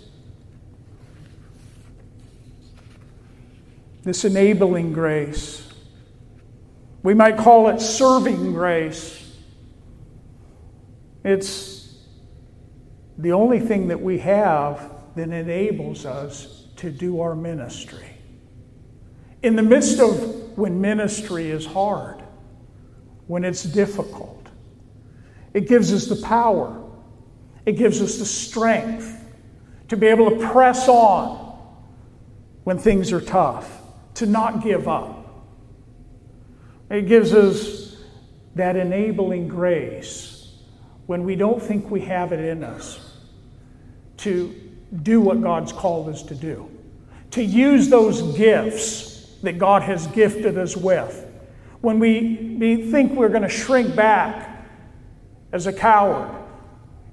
[4.05, 5.69] This enabling grace.
[7.03, 9.37] We might call it serving grace.
[11.25, 11.76] It's
[13.19, 18.19] the only thing that we have that enables us to do our ministry.
[19.43, 22.23] In the midst of when ministry is hard,
[23.27, 24.49] when it's difficult,
[25.55, 26.83] it gives us the power
[27.67, 29.25] it gives us the strength
[29.89, 31.59] to be able to press on
[32.63, 33.83] when things are tough,
[34.15, 35.45] to not give up.
[36.89, 37.97] It gives us
[38.55, 40.55] that enabling grace
[41.07, 43.06] when we don't think we have it in us
[44.27, 44.55] to
[45.03, 46.69] do what God's called us to do,
[47.31, 51.25] to use those gifts that God has gifted us with.
[51.81, 54.67] When we, we think we're going to shrink back
[55.53, 56.35] as a coward,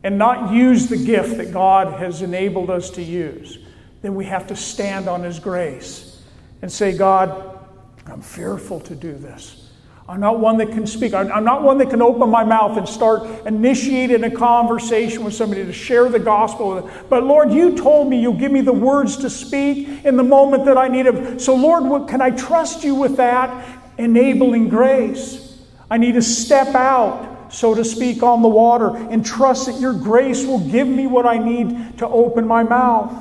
[0.03, 3.59] and not use the gift that God has enabled us to use,
[4.01, 6.21] then we have to stand on His grace
[6.61, 7.59] and say, God,
[8.05, 9.62] I'm fearful to do this.
[10.07, 11.13] I'm not one that can speak.
[11.13, 15.63] I'm not one that can open my mouth and start initiating a conversation with somebody
[15.63, 17.05] to share the gospel with them.
[17.09, 20.65] But Lord, you told me you'll give me the words to speak in the moment
[20.65, 21.39] that I need them.
[21.39, 25.61] So, Lord, what, can I trust you with that enabling grace?
[25.89, 29.93] I need to step out so to speak, on the water and trust that your
[29.93, 33.13] grace will give me what I need to open my mouth.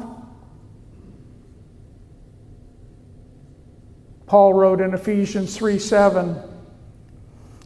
[4.26, 6.42] Paul wrote in Ephesians 3 7,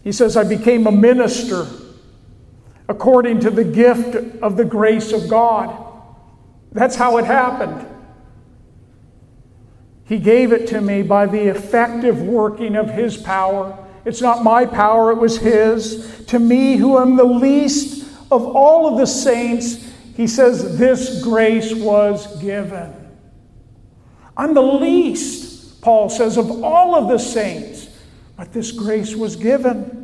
[0.07, 1.67] he says, I became a minister
[2.89, 5.85] according to the gift of the grace of God.
[6.71, 7.85] That's how it happened.
[10.05, 14.65] He gave it to me by the effective working of His power it's not my
[14.65, 16.25] power, it was His.
[16.27, 21.75] To me, who am the least of all of the saints, He says, This grace
[21.75, 22.95] was given.
[24.37, 27.76] I'm the least, Paul says, of all of the saints,
[28.37, 30.03] but this grace was given.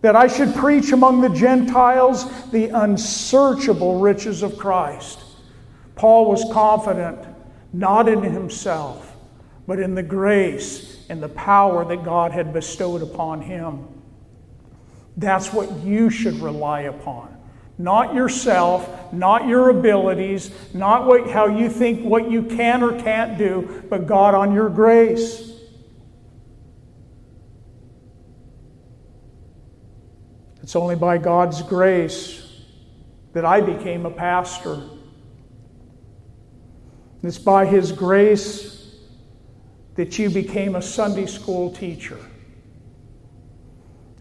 [0.00, 5.18] That I should preach among the Gentiles the unsearchable riches of Christ.
[5.96, 7.18] Paul was confident,
[7.72, 9.16] not in himself,
[9.66, 13.88] but in the grace and the power that God had bestowed upon him.
[15.16, 17.30] That's what you should rely upon.
[17.78, 23.36] Not yourself, not your abilities, not what, how you think what you can or can't
[23.36, 25.53] do, but God on your grace.
[30.64, 32.42] It's only by God's grace
[33.34, 34.80] that I became a pastor.
[37.22, 38.96] It's by His grace
[39.96, 42.16] that you became a Sunday school teacher.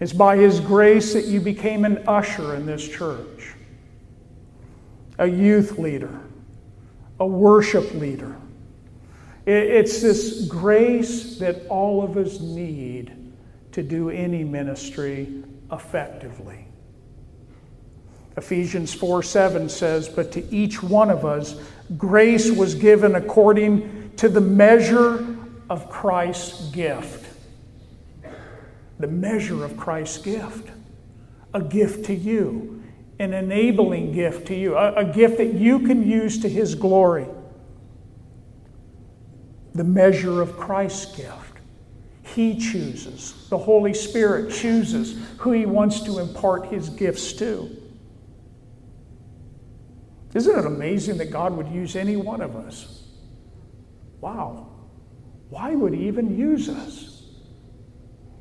[0.02, 3.54] It's by His grace that you became an usher in this church,
[5.20, 6.20] a youth leader,
[7.22, 8.36] a worship leader.
[9.46, 13.34] It's this grace that all of us need
[13.72, 16.68] to do any ministry effectively.
[18.38, 21.56] Ephesians 4 7 says, But to each one of us,
[21.98, 25.38] grace was given according to the measure
[25.70, 27.26] of Christ's gift.
[29.00, 30.70] The measure of Christ's gift.
[31.54, 32.84] A gift to you,
[33.20, 37.28] an enabling gift to you, a, a gift that you can use to His glory.
[39.76, 41.43] The measure of Christ's gift.
[42.34, 47.70] He chooses, the Holy Spirit chooses who He wants to impart His gifts to.
[50.34, 53.04] Isn't it amazing that God would use any one of us?
[54.20, 54.70] Wow.
[55.50, 57.24] why would He even use us?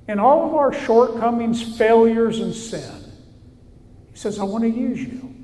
[0.08, 3.12] In all of our shortcomings, failures, and sin,
[4.10, 5.34] He says, I want to use you.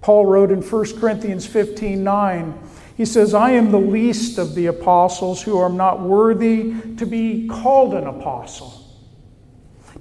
[0.00, 2.58] Paul wrote in 1 Corinthians 15 9,
[2.96, 7.46] he says, I am the least of the apostles who are not worthy to be
[7.46, 8.86] called an apostle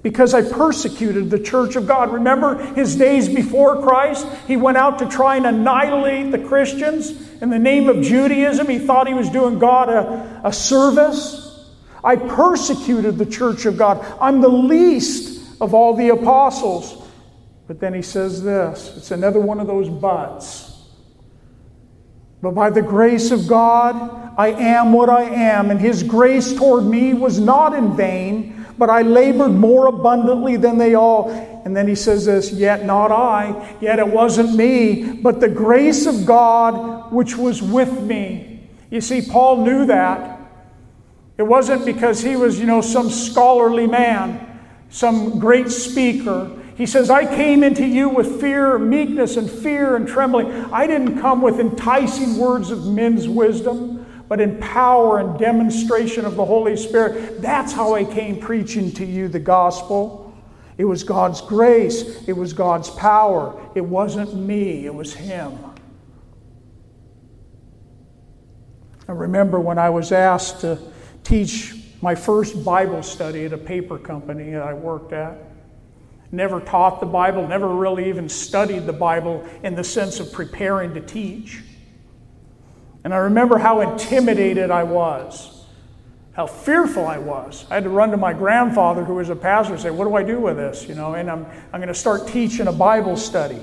[0.06, 2.14] because I persecuted the church of God.
[2.14, 4.28] Remember his days before Christ?
[4.48, 7.10] He went out to try and annihilate the Christians
[7.42, 8.70] in the name of Judaism.
[8.70, 11.74] He thought he was doing God a, a service.
[12.04, 14.06] I persecuted the church of God.
[14.22, 17.04] I'm the least of all the apostles.
[17.68, 20.75] But then he says this it's another one of those buts.
[22.42, 26.86] But by the grace of God, I am what I am, and His grace toward
[26.86, 31.30] me was not in vain, but I labored more abundantly than they all.
[31.66, 36.06] And then he says this, Yet not I, yet it wasn't me, but the grace
[36.06, 38.70] of God which was with me.
[38.92, 40.40] You see, Paul knew that.
[41.38, 44.60] It wasn't because he was, you know, some scholarly man,
[44.90, 46.52] some great speaker.
[46.76, 50.52] He says, I came into you with fear, meekness, and fear and trembling.
[50.74, 56.36] I didn't come with enticing words of men's wisdom, but in power and demonstration of
[56.36, 57.42] the Holy Spirit.
[57.42, 60.36] That's how I came preaching to you the gospel.
[60.78, 63.58] It was God's grace, it was God's power.
[63.74, 65.58] It wasn't me, it was Him.
[69.08, 70.78] I remember when I was asked to
[71.24, 75.55] teach my first Bible study at a paper company that I worked at
[76.32, 80.94] never taught the Bible, never really even studied the Bible in the sense of preparing
[80.94, 81.62] to teach.
[83.04, 85.66] And I remember how intimidated I was,
[86.34, 87.66] how fearful I was.
[87.70, 90.16] I had to run to my grandfather, who was a pastor, and say, What do
[90.16, 90.88] I do with this?
[90.90, 93.62] You know, and I'm, I'm going to start teaching a Bible study.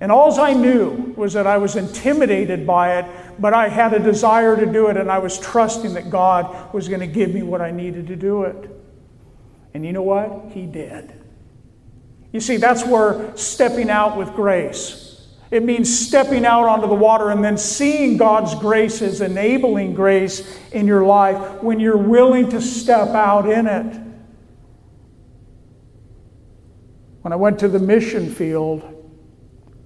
[0.00, 3.98] And all I knew was that I was intimidated by it, but I had a
[3.98, 7.42] desire to do it, and I was trusting that God was going to give me
[7.42, 8.70] what I needed to do it.
[9.74, 10.52] And you know what?
[10.52, 11.12] He did.
[12.32, 15.08] You see, that's where stepping out with grace.
[15.50, 20.58] It means stepping out onto the water and then seeing God's grace as enabling grace
[20.72, 24.00] in your life when you're willing to step out in it.
[27.22, 28.94] When I went to the mission field,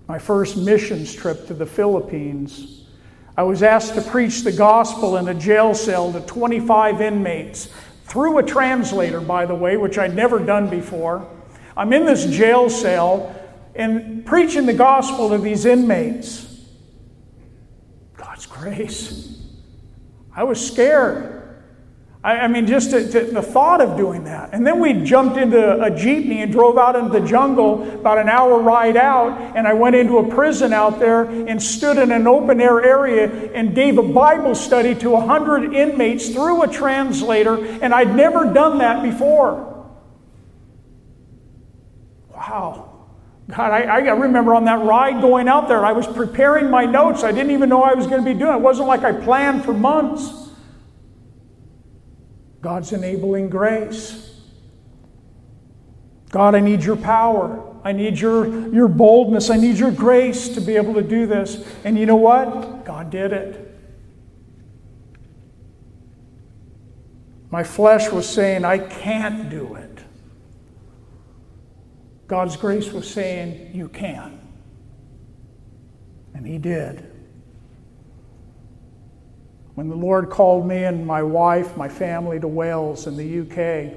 [0.09, 2.87] my first missions trip to the Philippines,
[3.37, 7.69] I was asked to preach the gospel in a jail cell to 25 inmates
[8.05, 11.27] through a translator, by the way, which I'd never done before.
[11.77, 13.35] I'm in this jail cell
[13.75, 16.49] and preaching the gospel to these inmates.
[18.17, 19.41] God's grace.
[20.35, 21.43] I was scared.
[22.25, 24.51] I, I mean, just to, to, the thought of doing that.
[24.53, 28.29] And then we jumped into a jeepney and drove out into the jungle, about an
[28.29, 32.27] hour ride out, and I went into a prison out there and stood in an
[32.27, 37.93] open air area and gave a Bible study to 100 inmates through a translator, and
[37.93, 39.72] I'd never done that before.
[42.43, 43.07] Wow.
[43.49, 47.23] God, I, I, remember on that ride going out there, I was preparing my notes.
[47.23, 48.57] I didn't even know I was going to be doing it.
[48.57, 50.51] It wasn't like I planned for months.
[52.61, 54.41] God's enabling grace.
[56.31, 57.69] God, I need your power.
[57.85, 59.51] I need your, your boldness.
[59.51, 61.65] I need your grace to be able to do this.
[61.85, 62.85] And you know what?
[62.85, 63.69] God did it.
[67.51, 69.92] My flesh was saying, I can't do it.
[72.33, 74.41] God's grace was saying, You can.
[76.33, 77.07] And He did.
[79.75, 83.93] When the Lord called me and my wife, my family to Wales in the UK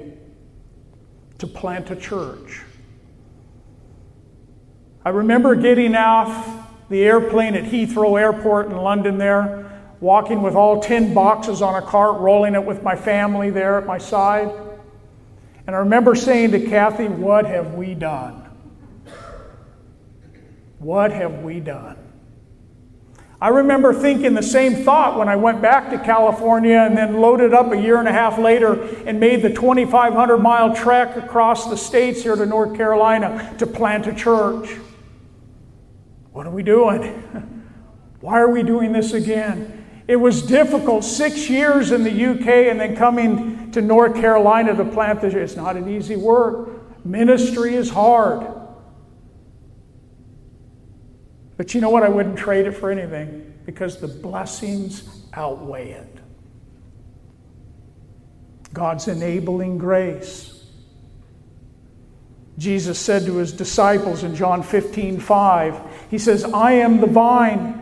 [1.38, 2.60] to plant a church,
[5.02, 10.82] I remember getting off the airplane at Heathrow Airport in London there, walking with all
[10.82, 14.52] 10 boxes on a cart, rolling it with my family there at my side.
[15.66, 18.42] And I remember saying to Kathy, What have we done?
[20.78, 21.96] What have we done?
[23.40, 27.52] I remember thinking the same thought when I went back to California and then loaded
[27.52, 31.76] up a year and a half later and made the 2,500 mile trek across the
[31.76, 34.70] states here to North Carolina to plant a church.
[36.32, 37.02] What are we doing?
[38.20, 39.85] Why are we doing this again?
[40.08, 44.84] It was difficult, six years in the UK and then coming to North Carolina to
[44.84, 45.34] plant church.
[45.34, 47.04] It's not an easy work.
[47.04, 48.46] Ministry is hard.
[51.56, 52.02] But you know what?
[52.02, 56.18] I wouldn't trade it for anything because the blessings outweigh it.
[58.72, 60.52] God's enabling grace.
[62.58, 65.80] Jesus said to his disciples in John 15, 5,
[66.10, 67.75] He says, I am the vine,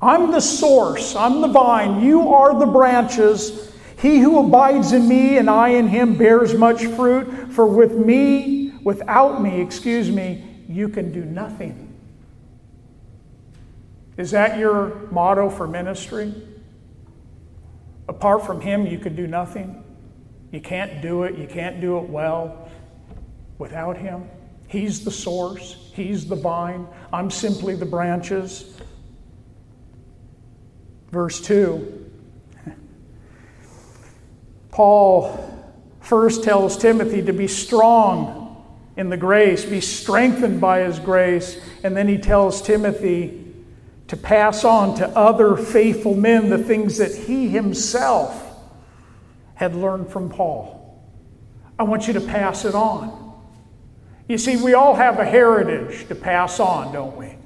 [0.00, 3.72] I'm the source, I'm the vine, you are the branches.
[3.98, 8.72] He who abides in me and I in him bears much fruit, for with me,
[8.82, 11.94] without me, excuse me, you can do nothing.
[14.16, 16.34] Is that your motto for ministry?
[18.08, 19.82] Apart from him, you can do nothing.
[20.52, 22.70] You can't do it, you can't do it well
[23.58, 24.28] without him.
[24.68, 26.86] He's the source, he's the vine.
[27.12, 28.78] I'm simply the branches.
[31.16, 32.10] Verse 2
[34.70, 35.66] Paul
[36.02, 38.62] first tells Timothy to be strong
[38.98, 43.46] in the grace, be strengthened by his grace, and then he tells Timothy
[44.08, 48.54] to pass on to other faithful men the things that he himself
[49.54, 51.02] had learned from Paul.
[51.78, 53.32] I want you to pass it on.
[54.28, 57.36] You see, we all have a heritage to pass on, don't we?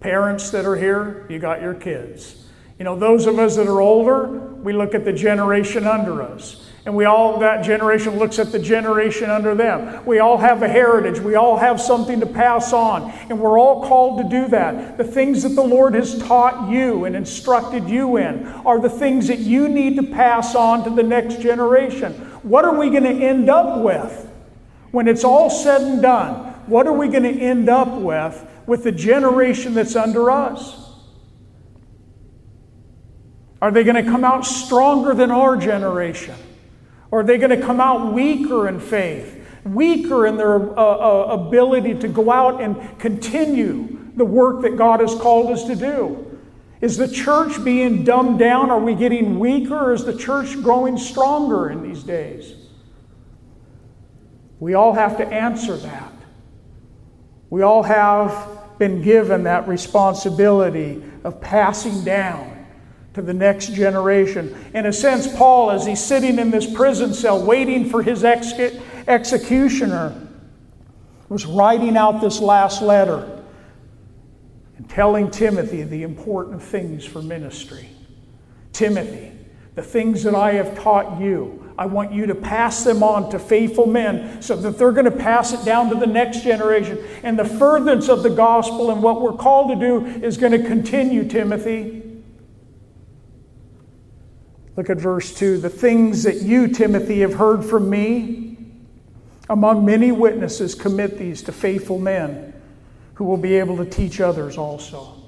[0.00, 2.46] Parents that are here, you got your kids.
[2.80, 6.66] You know, those of us that are older, we look at the generation under us.
[6.86, 10.02] And we all, that generation looks at the generation under them.
[10.06, 11.20] We all have a heritage.
[11.20, 13.10] We all have something to pass on.
[13.28, 14.96] And we're all called to do that.
[14.96, 19.28] The things that the Lord has taught you and instructed you in are the things
[19.28, 22.14] that you need to pass on to the next generation.
[22.42, 24.26] What are we going to end up with?
[24.90, 28.84] When it's all said and done, what are we going to end up with with
[28.84, 30.79] the generation that's under us?
[33.62, 36.34] Are they going to come out stronger than our generation?
[37.10, 41.46] Or are they going to come out weaker in faith, weaker in their uh, uh,
[41.46, 46.26] ability to go out and continue the work that God has called us to do?
[46.80, 48.70] Is the church being dumbed down?
[48.70, 49.92] Are we getting weaker?
[49.92, 52.54] Is the church growing stronger in these days?
[54.60, 56.12] We all have to answer that.
[57.50, 62.49] We all have been given that responsibility of passing down
[63.14, 64.56] to the next generation.
[64.74, 68.52] In a sense, Paul, as he's sitting in this prison cell waiting for his ex-
[69.08, 70.28] executioner,
[71.28, 73.42] was writing out this last letter
[74.76, 77.88] and telling Timothy the important things for ministry.
[78.72, 79.32] Timothy,
[79.74, 83.38] the things that I have taught you, I want you to pass them on to
[83.38, 87.02] faithful men so that they're going to pass it down to the next generation.
[87.22, 90.66] And the furtherance of the gospel and what we're called to do is going to
[90.66, 91.99] continue, Timothy.
[94.80, 95.58] Look at verse 2.
[95.58, 98.56] The things that you, Timothy, have heard from me,
[99.50, 102.54] among many witnesses, commit these to faithful men
[103.12, 105.22] who will be able to teach others also.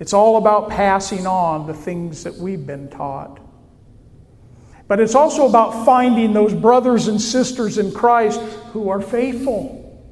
[0.00, 3.38] It's all about passing on the things that we've been taught.
[4.86, 8.40] But it's also about finding those brothers and sisters in Christ
[8.72, 10.08] who are faithful.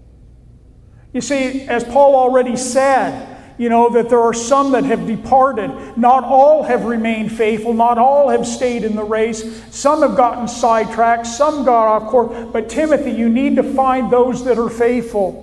[1.15, 5.71] You see, as Paul already said, you know, that there are some that have departed.
[5.97, 7.73] Not all have remained faithful.
[7.73, 9.63] Not all have stayed in the race.
[9.75, 11.27] Some have gotten sidetracked.
[11.27, 12.49] Some got off course.
[12.53, 15.43] But Timothy, you need to find those that are faithful.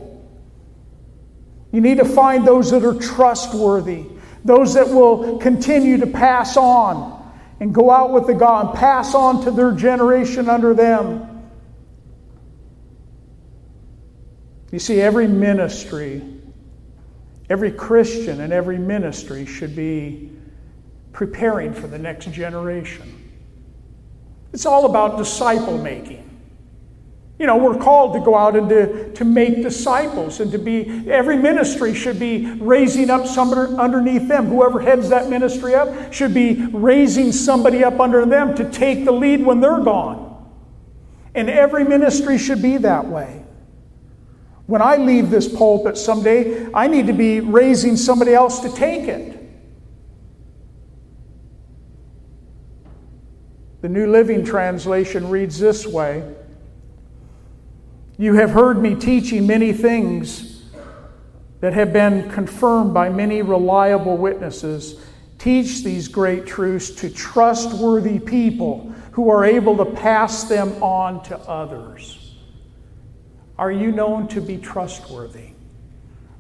[1.72, 4.06] You need to find those that are trustworthy,
[4.46, 7.20] those that will continue to pass on
[7.60, 11.50] and go out with the God and pass on to their generation under them.
[14.72, 16.22] You see, every ministry
[17.50, 20.32] Every Christian and every ministry should be
[21.12, 23.20] preparing for the next generation.
[24.54, 26.30] It's all about disciple making.
[27.40, 31.10] You know, we're called to go out and to, to make disciples and to be,
[31.10, 34.46] every ministry should be raising up somebody underneath them.
[34.46, 39.12] Whoever heads that ministry up should be raising somebody up under them to take the
[39.12, 40.30] lead when they're gone.
[41.36, 43.43] And every ministry should be that way.
[44.66, 49.08] When I leave this pulpit someday, I need to be raising somebody else to take
[49.08, 49.40] it.
[53.82, 56.34] The New Living Translation reads this way
[58.18, 60.64] You have heard me teaching many things
[61.60, 65.02] that have been confirmed by many reliable witnesses.
[65.38, 71.38] Teach these great truths to trustworthy people who are able to pass them on to
[71.40, 72.23] others.
[73.58, 75.50] Are you known to be trustworthy?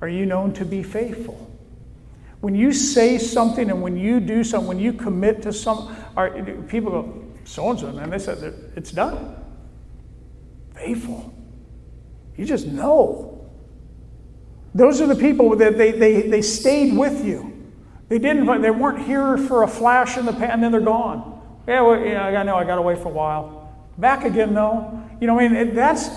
[0.01, 1.49] Are you known to be faithful?
[2.41, 6.29] When you say something and when you do something, when you commit to some, are,
[6.67, 9.35] people go, so and so, and they said, it's done.
[10.75, 11.33] Faithful.
[12.35, 13.49] You just know.
[14.75, 17.53] Those are the people that they, they, they stayed with you.
[18.09, 21.41] They didn't, they weren't here for a flash in the pan and then they're gone.
[21.67, 23.73] Yeah, well, yeah, I know I got away for a while.
[23.97, 25.01] Back again, though.
[25.21, 26.09] You know, I mean, that's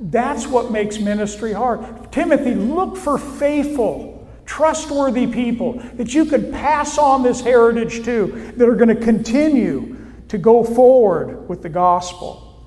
[0.00, 2.10] that's what makes ministry hard.
[2.10, 8.66] Timothy, look for faithful, trustworthy people that you could pass on this heritage to, that
[8.66, 9.98] are going to continue
[10.28, 12.64] to go forward with the gospel,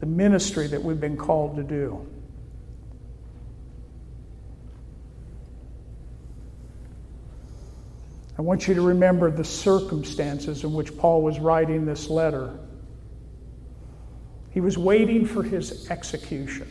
[0.00, 2.04] the ministry that we've been called to do.
[8.36, 12.58] I want you to remember the circumstances in which Paul was writing this letter.
[14.54, 16.68] He was waiting for his execution.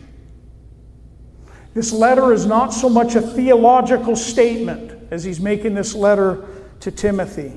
[1.73, 6.45] This letter is not so much a theological statement as he's making this letter
[6.79, 7.51] to Timothy,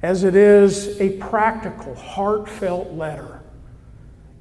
[0.00, 3.42] as it is a practical, heartfelt letter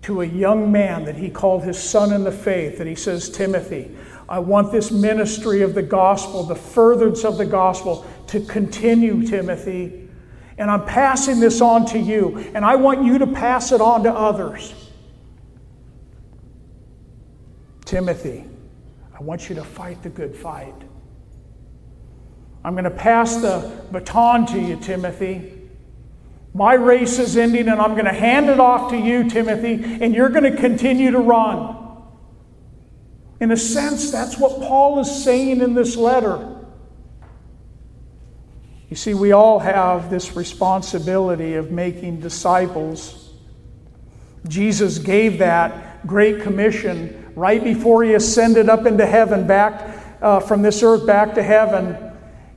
[0.04, 2.78] to a young man that he called his son in the faith.
[2.78, 3.94] That he says, Timothy,
[4.30, 10.09] I want this ministry of the gospel, the furtherance of the gospel, to continue, Timothy.
[10.60, 14.04] And I'm passing this on to you, and I want you to pass it on
[14.04, 14.74] to others.
[17.86, 18.44] Timothy,
[19.18, 20.76] I want you to fight the good fight.
[22.64, 25.54] I'm going to pass the baton to you, Timothy.
[26.54, 30.14] My race is ending, and I'm going to hand it off to you, Timothy, and
[30.14, 31.78] you're going to continue to run.
[33.40, 36.59] In a sense, that's what Paul is saying in this letter.
[38.90, 43.34] You see, we all have this responsibility of making disciples.
[44.48, 50.64] Jesus gave that great commission right before he ascended up into heaven, back uh, from
[50.64, 51.98] this earth back to heaven.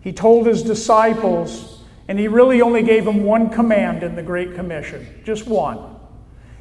[0.00, 4.54] He told his disciples, and he really only gave them one command in the Great
[4.54, 5.96] Commission, just one.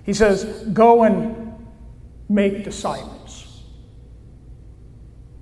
[0.03, 0.43] He says,
[0.73, 1.53] Go and
[2.27, 3.20] make disciples.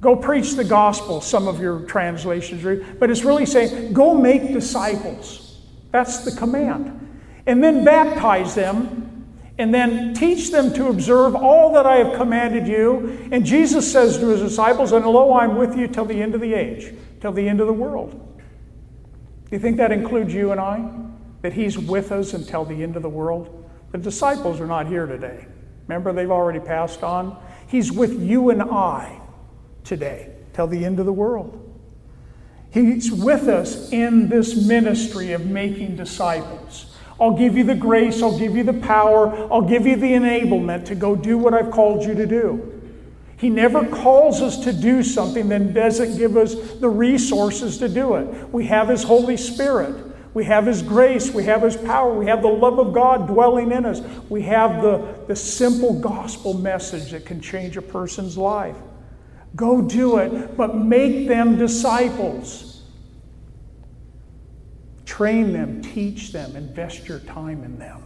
[0.01, 4.53] Go preach the gospel, some of your translations read, but it's really saying, go make
[4.53, 5.59] disciples.
[5.91, 6.95] That's the command.
[7.45, 9.25] And then baptize them,
[9.57, 13.27] and then teach them to observe all that I have commanded you.
[13.31, 16.39] And Jesus says to his disciples, And lo, I'm with you till the end of
[16.39, 18.11] the age, till the end of the world.
[18.11, 20.89] Do you think that includes you and I?
[21.41, 23.69] That he's with us until the end of the world?
[23.91, 25.45] The disciples are not here today.
[25.87, 27.37] Remember, they've already passed on.
[27.67, 29.18] He's with you and I
[29.89, 31.65] today till the end of the world.
[32.71, 36.95] He's with us in this ministry of making disciples.
[37.19, 40.85] I'll give you the grace, I'll give you the power, I'll give you the enablement
[40.85, 42.75] to go do what I've called you to do.
[43.37, 48.15] He never calls us to do something, then doesn't give us the resources to do
[48.15, 48.49] it.
[48.53, 50.05] We have His Holy Spirit.
[50.33, 51.33] We have His grace.
[51.33, 52.13] We have His power.
[52.13, 54.01] We have the love of God dwelling in us.
[54.29, 58.75] We have the, the simple gospel message that can change a person's life.
[59.55, 62.83] Go do it, but make them disciples.
[65.05, 68.03] Train them, teach them, invest your time in them.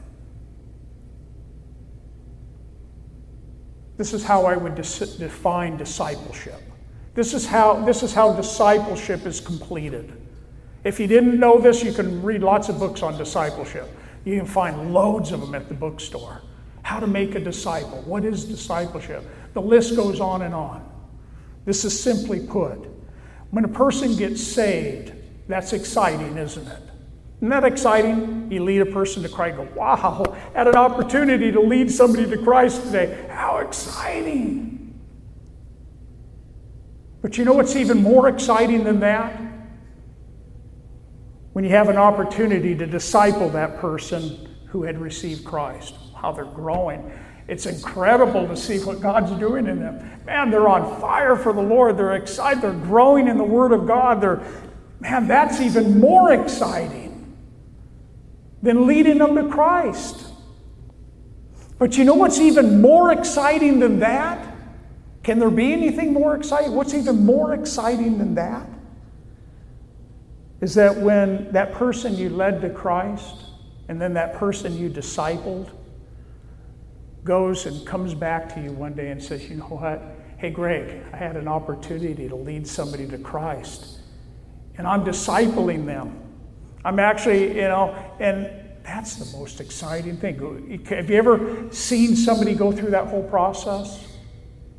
[3.97, 6.61] This is how I would define discipleship.
[7.13, 10.13] This is how, this is how discipleship is completed.
[10.83, 13.87] If you didn't know this, you can read lots of books on discipleship.
[14.25, 16.41] You can find loads of them at the bookstore.
[16.81, 18.01] How to make a disciple.
[18.05, 19.23] What is discipleship?
[19.53, 20.89] The list goes on and on.
[21.65, 22.93] This is simply put
[23.53, 25.13] when a person gets saved,
[25.47, 26.81] that's exciting, isn't it?
[27.37, 28.51] Isn't that exciting?
[28.51, 32.37] You lead a person to Christ, go, wow, had an opportunity to lead somebody to
[32.39, 33.27] Christ today.
[33.29, 34.99] How exciting!
[37.21, 39.39] But you know what's even more exciting than that?
[41.51, 46.45] When you have an opportunity to disciple that person who had received Christ, how they're
[46.45, 47.11] growing.
[47.53, 50.21] It's incredible to see what God's doing in them.
[50.25, 51.97] Man, they're on fire for the Lord.
[51.97, 52.63] They're excited.
[52.63, 54.21] They're growing in the Word of God.
[54.21, 54.41] They're,
[54.99, 57.37] man, that's even more exciting
[58.63, 60.25] than leading them to Christ.
[61.77, 64.55] But you know what's even more exciting than that?
[65.21, 66.73] Can there be anything more exciting?
[66.73, 68.67] What's even more exciting than that?
[70.59, 73.43] Is that when that person you led to Christ
[73.89, 75.69] and then that person you discipled
[77.23, 80.01] goes and comes back to you one day and says, You know what?
[80.37, 83.99] Hey, Greg, I had an opportunity to lead somebody to Christ,
[84.77, 86.19] and I'm discipling them.
[86.83, 88.51] I'm actually, you know, and
[88.83, 90.83] that's the most exciting thing.
[90.87, 94.05] Have you ever seen somebody go through that whole process?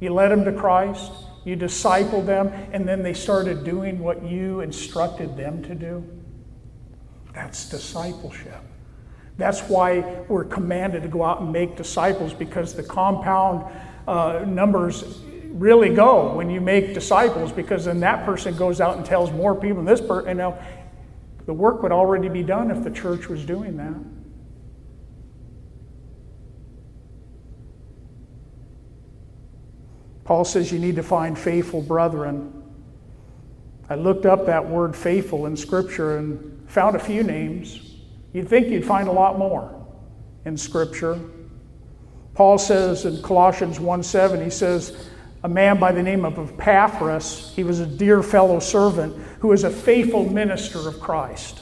[0.01, 1.11] You led them to Christ,
[1.45, 6.05] you discipled them, and then they started doing what you instructed them to do.
[7.33, 8.61] That's discipleship.
[9.37, 13.65] That's why we're commanded to go out and make disciples because the compound
[14.07, 19.07] uh, numbers really go when you make disciples because then that person goes out and
[19.07, 20.59] tells more people and this person, you know,
[21.47, 23.95] the work would already be done if the church was doing that.
[30.25, 32.63] Paul says you need to find faithful brethren.
[33.91, 37.94] I looked up that word faithful in Scripture and found a few names.
[38.35, 39.87] You'd think you'd find a lot more
[40.45, 41.19] in Scripture.
[42.35, 45.09] Paul says in Colossians 1 7, he says,
[45.45, 49.63] a man by the name of Epaphras, he was a dear fellow servant who was
[49.63, 51.61] a faithful minister of Christ.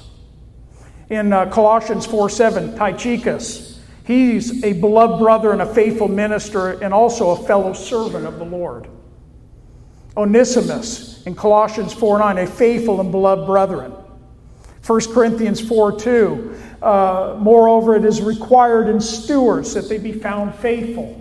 [1.11, 6.95] In uh, Colossians 4 7, Tychicus, he's a beloved brother and a faithful minister and
[6.95, 8.89] also a fellow servant of the Lord.
[10.17, 13.93] Onesimus in Colossians 4 9, a faithful and beloved brethren.
[14.87, 20.55] 1 Corinthians 4 2, uh, moreover, it is required in stewards that they be found
[20.57, 21.19] faithful.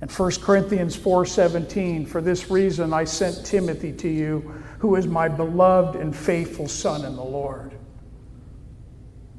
[0.00, 5.06] And 1 Corinthians 4 17, for this reason I sent Timothy to you, who is
[5.06, 7.74] my beloved and faithful son in the Lord.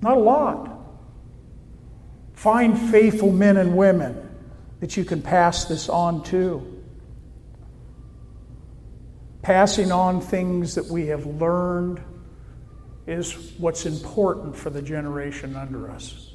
[0.02, 0.78] Not a lot.
[2.34, 4.30] Find faithful men and women
[4.80, 6.82] that you can pass this on to
[9.42, 12.02] passing on things that we have learned
[13.12, 16.32] is what's important for the generation under us.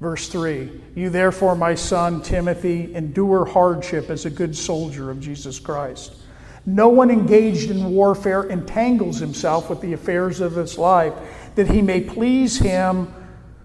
[0.00, 5.58] Verse 3 You therefore, my son Timothy, endure hardship as a good soldier of Jesus
[5.58, 6.16] Christ.
[6.64, 11.14] No one engaged in warfare entangles himself with the affairs of this life,
[11.54, 13.12] that he may please him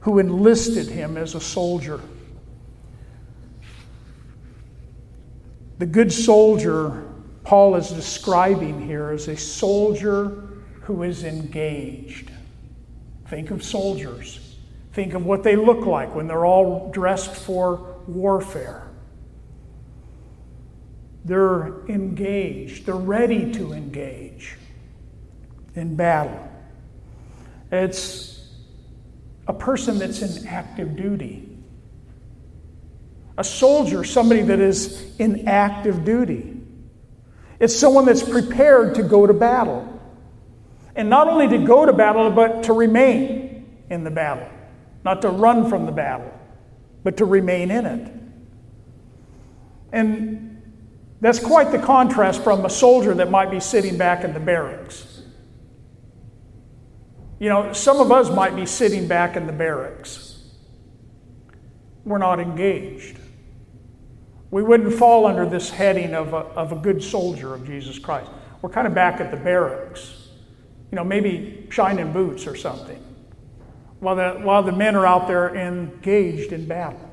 [0.02, 2.00] who enlisted him as a soldier.
[5.80, 7.08] The good soldier
[7.44, 10.48] Paul is describing here as a soldier
[10.82, 12.31] who is engaged.
[13.32, 14.58] Think of soldiers.
[14.92, 18.86] Think of what they look like when they're all dressed for warfare.
[21.24, 24.58] They're engaged, they're ready to engage
[25.76, 26.46] in battle.
[27.72, 28.50] It's
[29.48, 31.48] a person that's in active duty.
[33.38, 36.60] A soldier, somebody that is in active duty.
[37.62, 39.91] It's someone that's prepared to go to battle.
[40.96, 44.48] And not only to go to battle, but to remain in the battle.
[45.04, 46.32] Not to run from the battle,
[47.04, 48.14] but to remain in it.
[49.92, 50.62] And
[51.22, 55.22] that's quite the contrast from a soldier that might be sitting back in the barracks.
[57.40, 60.44] You know, some of us might be sitting back in the barracks.
[62.06, 63.18] We're not engaged
[64.52, 68.30] we wouldn't fall under this heading of a, of a good soldier of Jesus Christ.
[68.62, 70.21] We're kind of back at the barracks,
[70.92, 73.02] you know, maybe shining boots or something,
[74.00, 77.10] while the, while the men are out there engaged in battle.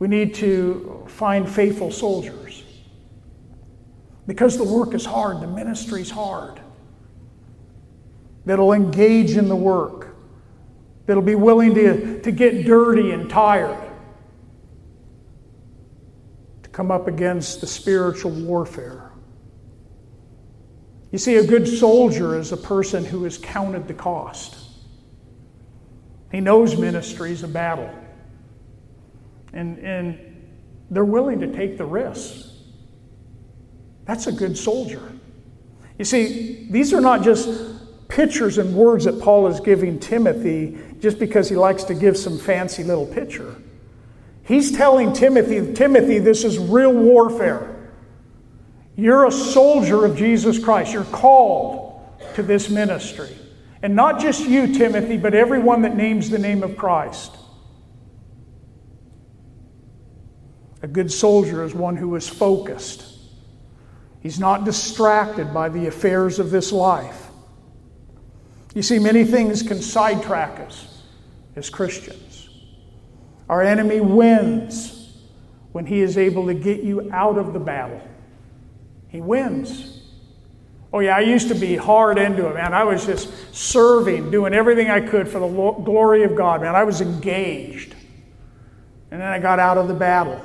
[0.00, 2.64] We need to find faithful soldiers
[4.26, 6.60] because the work is hard, the ministry is hard,
[8.44, 10.16] that'll engage in the work,
[11.06, 13.78] that'll be willing to, to get dirty and tired
[16.64, 19.03] to come up against the spiritual warfare.
[21.14, 24.56] You see, a good soldier is a person who has counted the cost.
[26.32, 27.88] He knows ministry is a battle.
[29.52, 30.18] And, and
[30.90, 32.50] they're willing to take the risks.
[34.06, 35.12] That's a good soldier.
[36.00, 37.48] You see, these are not just
[38.08, 42.40] pictures and words that Paul is giving Timothy just because he likes to give some
[42.40, 43.54] fancy little picture.
[44.42, 47.73] He's telling Timothy, Timothy, this is real warfare.
[48.96, 50.92] You're a soldier of Jesus Christ.
[50.92, 52.02] You're called
[52.34, 53.36] to this ministry.
[53.82, 57.36] And not just you, Timothy, but everyone that names the name of Christ.
[60.82, 63.04] A good soldier is one who is focused.
[64.20, 67.26] He's not distracted by the affairs of this life.
[68.74, 71.02] You see, many things can sidetrack us
[71.56, 72.48] as Christians.
[73.48, 75.12] Our enemy wins
[75.72, 78.00] when he is able to get you out of the battle.
[79.14, 80.02] He wins.
[80.92, 82.74] Oh, yeah, I used to be hard into it, man.
[82.74, 86.74] I was just serving, doing everything I could for the glory of God, man.
[86.74, 87.94] I was engaged.
[89.12, 90.40] And then I got out of the battle.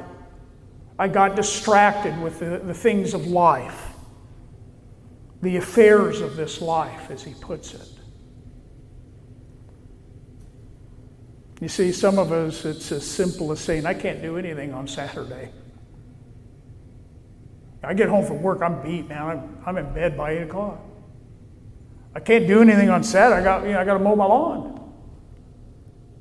[1.00, 3.94] I got distracted with the, the things of life,
[5.42, 7.90] the affairs of this life, as he puts it.
[11.60, 14.88] You see, some of us, it's as simple as saying, I can't do anything on
[14.88, 15.50] Saturday.
[17.82, 19.22] I get home from work, I'm beat, man.
[19.22, 20.80] I'm, I'm in bed by 8 o'clock.
[22.14, 23.42] I can't do anything on Saturday.
[23.42, 24.94] I got, you know, I got to mow my lawn.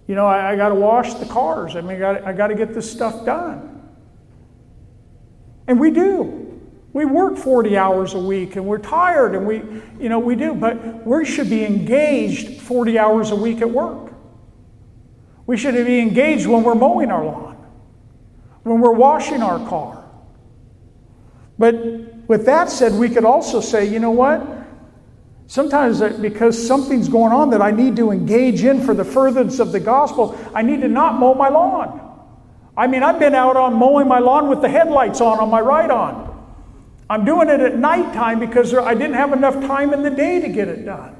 [0.07, 1.75] You know, I, I got to wash the cars.
[1.77, 3.89] I mean, I got, I got to get this stuff done.
[5.67, 6.61] And we do.
[6.93, 9.57] We work 40 hours a week and we're tired and we,
[10.01, 10.55] you know, we do.
[10.55, 14.13] But we should be engaged 40 hours a week at work.
[15.47, 17.57] We should be engaged when we're mowing our lawn,
[18.63, 19.98] when we're washing our car.
[21.59, 21.75] But
[22.29, 24.59] with that said, we could also say, you know what?
[25.49, 29.59] Sometimes uh, because something's going on that I need to engage in for the furtherance
[29.59, 32.05] of the gospel, I need to not mow my lawn.
[32.77, 35.61] I mean, I've been out on mowing my lawn with the headlights on on my
[35.61, 36.29] ride on.
[37.11, 40.49] I'm doing it at nighttime because I didn't have enough time in the day to
[40.49, 41.17] get it done.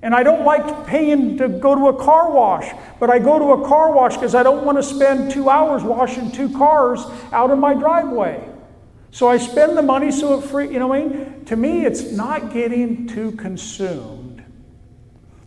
[0.00, 3.62] And I don't like paying to go to a car wash, but I go to
[3.62, 7.50] a car wash because I don't want to spend two hours washing two cars out
[7.50, 8.48] of my driveway.
[9.12, 11.44] So I spend the money so it free, you know what I mean?
[11.44, 14.42] To me, it's not getting too consumed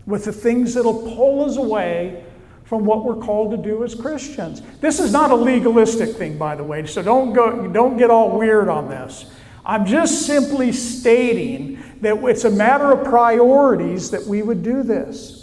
[0.06, 2.24] with the things that'll pull us away
[2.64, 4.62] from what we're called to do as Christians.
[4.82, 8.38] This is not a legalistic thing, by the way, so don't, go, don't get all
[8.38, 9.32] weird on this.
[9.66, 15.35] I'm just simply stating that it's a matter of priorities that we would do this.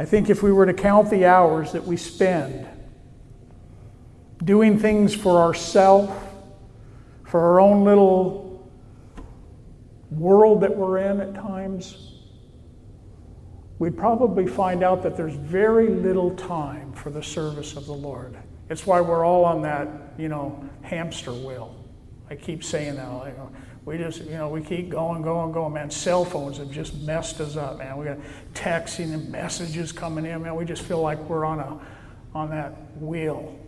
[0.00, 2.66] I think if we were to count the hours that we spend
[4.42, 6.10] doing things for ourselves,
[7.26, 8.66] for our own little
[10.10, 12.14] world that we're in at times,
[13.78, 18.38] we'd probably find out that there's very little time for the service of the Lord.
[18.70, 21.76] It's why we're all on that, you know, hamster wheel.
[22.30, 23.34] I keep saying that.
[23.90, 25.72] We just, you know, we keep going, going, going.
[25.72, 27.96] Man, cell phones have just messed us up, man.
[27.96, 28.18] We got
[28.54, 30.54] texting and messages coming in, man.
[30.54, 31.80] We just feel like we're on a,
[32.32, 33.58] on that wheel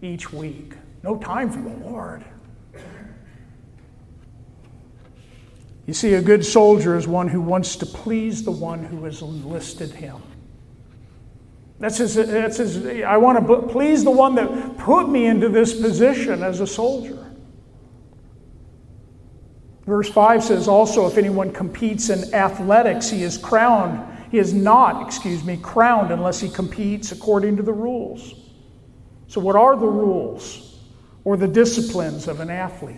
[0.00, 0.74] each week.
[1.02, 2.24] No time for the Lord.
[5.88, 9.20] You see, a good soldier is one who wants to please the one who has
[9.20, 10.22] enlisted him.
[11.80, 15.74] That's his, that's his, I want to please the one that put me into this
[15.74, 17.21] position as a soldier.
[19.86, 24.00] Verse 5 says also, if anyone competes in athletics, he is crowned.
[24.30, 28.34] He is not, excuse me, crowned unless he competes according to the rules.
[29.26, 30.78] So, what are the rules
[31.24, 32.96] or the disciplines of an athlete?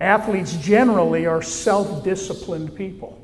[0.00, 3.16] Athletes generally are self disciplined people.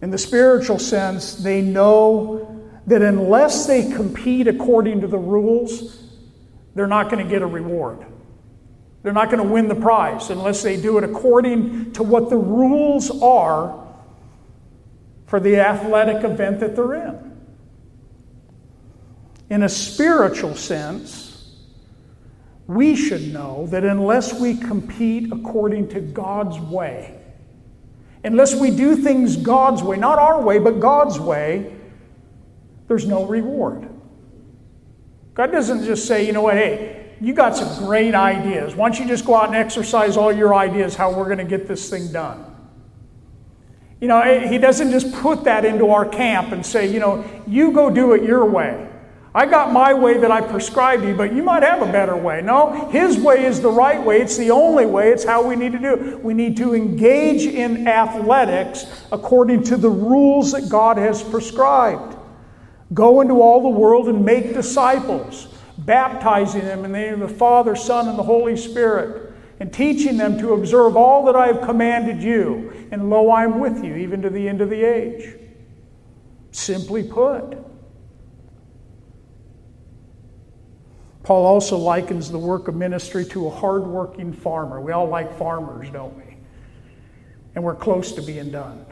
[0.00, 2.54] In the spiritual sense, they know
[2.86, 6.02] that unless they compete according to the rules,
[6.74, 8.06] they're not going to get a reward.
[9.08, 12.36] They're not going to win the prize unless they do it according to what the
[12.36, 13.88] rules are
[15.24, 17.38] for the athletic event that they're in.
[19.48, 21.56] In a spiritual sense,
[22.66, 27.18] we should know that unless we compete according to God's way,
[28.24, 31.74] unless we do things God's way, not our way, but God's way,
[32.88, 33.88] there's no reward.
[35.32, 38.74] God doesn't just say, you know what, hey, you got some great ideas.
[38.74, 41.44] Why don't you just go out and exercise all your ideas how we're going to
[41.44, 42.44] get this thing done?
[44.00, 47.72] You know, He doesn't just put that into our camp and say, you know, you
[47.72, 48.88] go do it your way.
[49.34, 52.40] I got my way that I prescribed you, but you might have a better way.
[52.40, 54.20] No, His way is the right way.
[54.20, 55.10] It's the only way.
[55.10, 56.24] It's how we need to do it.
[56.24, 62.16] We need to engage in athletics according to the rules that God has prescribed.
[62.94, 65.48] Go into all the world and make disciples,
[65.88, 70.18] baptizing them in the name of the Father, Son, and the Holy Spirit, and teaching
[70.18, 72.88] them to observe all that I have commanded you.
[72.92, 75.34] And lo, I am with you even to the end of the age.
[76.50, 77.56] Simply put,
[81.22, 84.82] Paul also likens the work of ministry to a hardworking farmer.
[84.82, 86.36] We all like farmers, don't we?
[87.54, 88.84] And we're close to being done.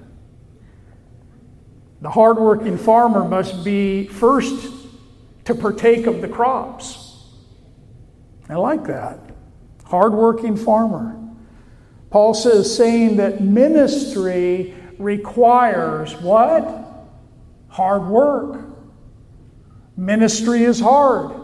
[2.00, 4.75] The hardworking farmer must be first
[5.46, 7.24] to partake of the crops.
[8.48, 9.18] I like that.
[9.84, 11.18] Hardworking farmer.
[12.10, 16.84] Paul says, saying that ministry requires what?
[17.68, 18.64] Hard work.
[19.96, 21.40] Ministry is hard.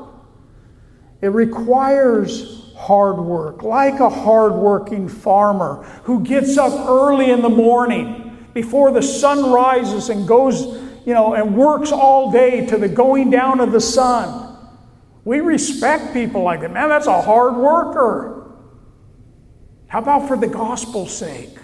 [1.21, 8.47] It requires hard work, like a hardworking farmer who gets up early in the morning
[8.55, 13.31] before the sun rises and goes, you know, and works all day to the going
[13.31, 14.57] down of the sun.
[15.25, 16.73] We respect people like that.
[16.73, 18.53] Man, that's a hard worker.
[19.87, 21.57] How about for the gospel's sake?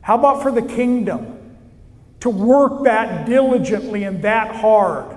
[0.00, 1.56] How about for the kingdom?
[2.20, 5.16] To work that diligently and that hard.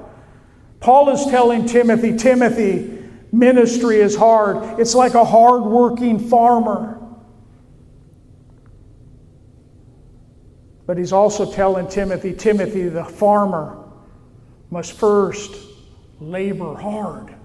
[0.79, 2.97] Paul is telling Timothy, Timothy,
[3.31, 4.79] Ministry is hard.
[4.79, 6.96] It's like a hard working farmer.
[10.87, 13.77] But he's also telling Timothy Timothy, the farmer,
[14.71, 15.53] must first
[16.19, 17.35] labor hard.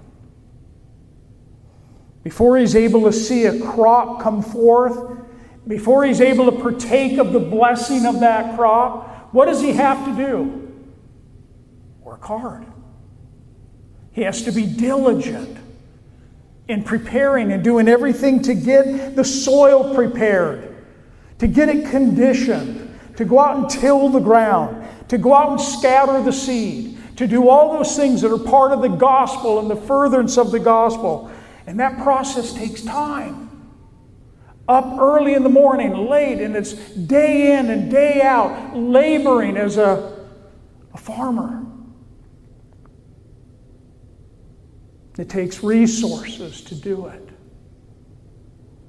[2.22, 5.18] Before he's able to see a crop come forth,
[5.66, 10.04] before he's able to partake of the blessing of that crop, what does he have
[10.04, 10.72] to do?
[12.02, 12.64] Work hard.
[14.12, 15.58] He has to be diligent
[16.68, 20.76] in preparing and doing everything to get the soil prepared,
[21.38, 25.60] to get it conditioned, to go out and till the ground, to go out and
[25.60, 29.70] scatter the seed, to do all those things that are part of the gospel and
[29.70, 31.30] the furtherance of the gospel.
[31.66, 33.50] And that process takes time.
[34.68, 39.76] Up early in the morning, late, and it's day in and day out, laboring as
[39.76, 40.26] a,
[40.94, 41.66] a farmer.
[45.18, 47.28] It takes resources to do it.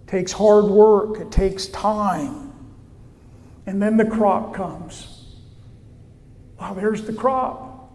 [0.04, 2.43] It takes hard work, it takes time.
[3.66, 5.36] And then the crop comes.
[6.60, 7.92] Wow, there's the crop.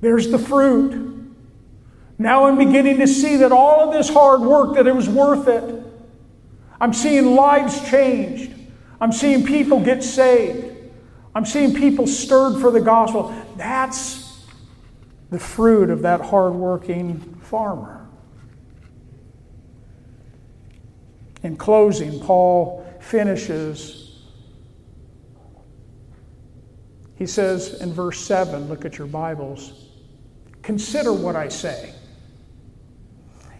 [0.00, 1.34] There's the fruit.
[2.18, 5.48] Now I'm beginning to see that all of this hard work that it was worth
[5.48, 5.84] it.
[6.80, 8.52] I'm seeing lives changed.
[9.00, 10.74] I'm seeing people get saved.
[11.34, 13.34] I'm seeing people stirred for the gospel.
[13.56, 14.42] That's
[15.30, 18.08] the fruit of that hardworking farmer.
[21.42, 24.05] In closing, Paul finishes.
[27.16, 29.88] He says in verse 7, look at your Bibles,
[30.62, 31.92] consider what I say.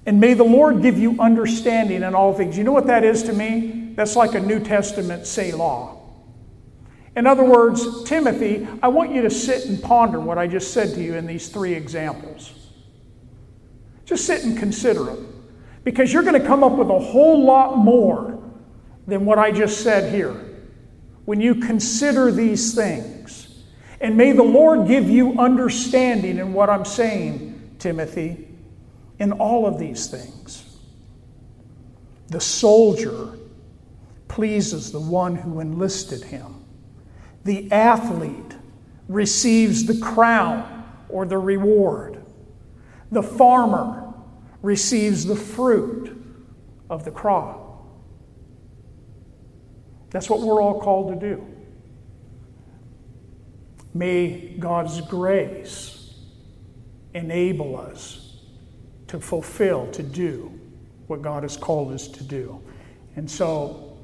[0.05, 2.57] And may the Lord give you understanding in all things.
[2.57, 3.93] You know what that is to me?
[3.97, 5.97] That's like a New Testament Selah.
[7.17, 10.95] In other words, Timothy, I want you to sit and ponder what I just said
[10.95, 12.53] to you in these three examples.
[14.05, 15.33] Just sit and consider them.
[15.83, 18.39] Because you're going to come up with a whole lot more
[19.07, 20.33] than what I just said here
[21.25, 23.16] when you consider these things.
[24.01, 28.47] And may the Lord give you understanding in what I'm saying, Timothy
[29.19, 30.79] in all of these things.
[32.29, 33.39] The soldier
[34.29, 36.65] pleases the one who enlisted him.
[37.45, 38.57] The athlete
[39.09, 42.23] receives the crown or the reward.
[43.13, 44.13] The farmer
[44.63, 46.13] receives the fruit
[46.91, 47.63] of the crop.
[50.11, 51.56] That's what we're all called to do.
[53.97, 56.15] May God's grace
[57.15, 58.37] enable us
[59.07, 60.53] to fulfill, to do
[61.07, 62.61] what God has called us to do.
[63.15, 63.97] And so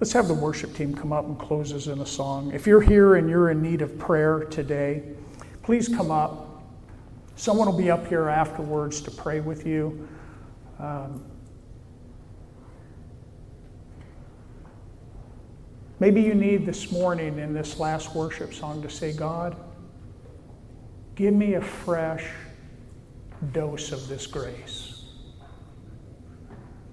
[0.00, 2.52] let's have the worship team come up and close us in a song.
[2.52, 5.02] If you're here and you're in need of prayer today,
[5.62, 6.62] please come up.
[7.36, 10.08] Someone will be up here afterwards to pray with you.
[10.78, 11.22] Um,
[16.04, 19.56] maybe you need this morning in this last worship song to say, God,
[21.14, 22.26] give me a fresh
[23.52, 25.06] dose of this grace.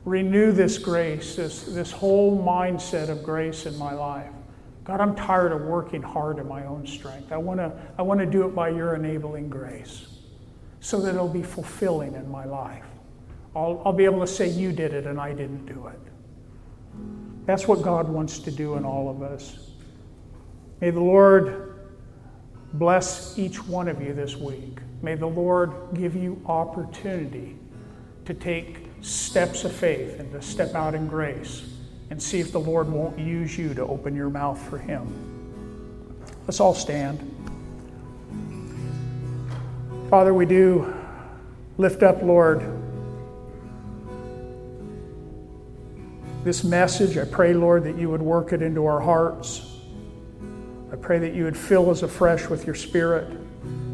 [0.05, 4.31] Renew this grace, this, this whole mindset of grace in my life.
[4.85, 7.33] God, I'm tired of working hard in my own strength.
[7.33, 10.05] I want to I wanna do it by your enabling grace
[10.79, 12.85] so that it'll be fulfilling in my life.
[13.57, 16.10] I'll, I'll be able to say, You did it and I didn't do it.
[17.45, 19.71] That's what God wants to do in all of us.
[20.79, 21.79] May the Lord
[22.73, 24.79] bless each one of you this week.
[25.01, 27.57] May the Lord give you opportunity
[28.25, 31.67] to take steps of faith and to step out in grace
[32.09, 35.07] and see if the Lord won't use you to open your mouth for Him.
[36.45, 37.27] Let's all stand.
[40.09, 40.93] Father, we do
[41.77, 42.80] lift up, Lord,
[46.43, 47.17] this message.
[47.17, 49.67] I pray, Lord, that you would work it into our hearts.
[50.91, 53.27] I pray that you would fill us afresh with your Spirit.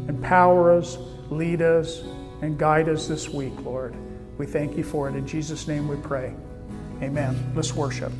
[0.08, 0.98] Empower us,
[1.30, 2.00] lead us,
[2.42, 3.94] and guide us this week, Lord.
[4.38, 5.14] We thank you for it.
[5.14, 6.34] In Jesus' name we pray.
[7.02, 7.52] Amen.
[7.54, 8.12] Let's worship.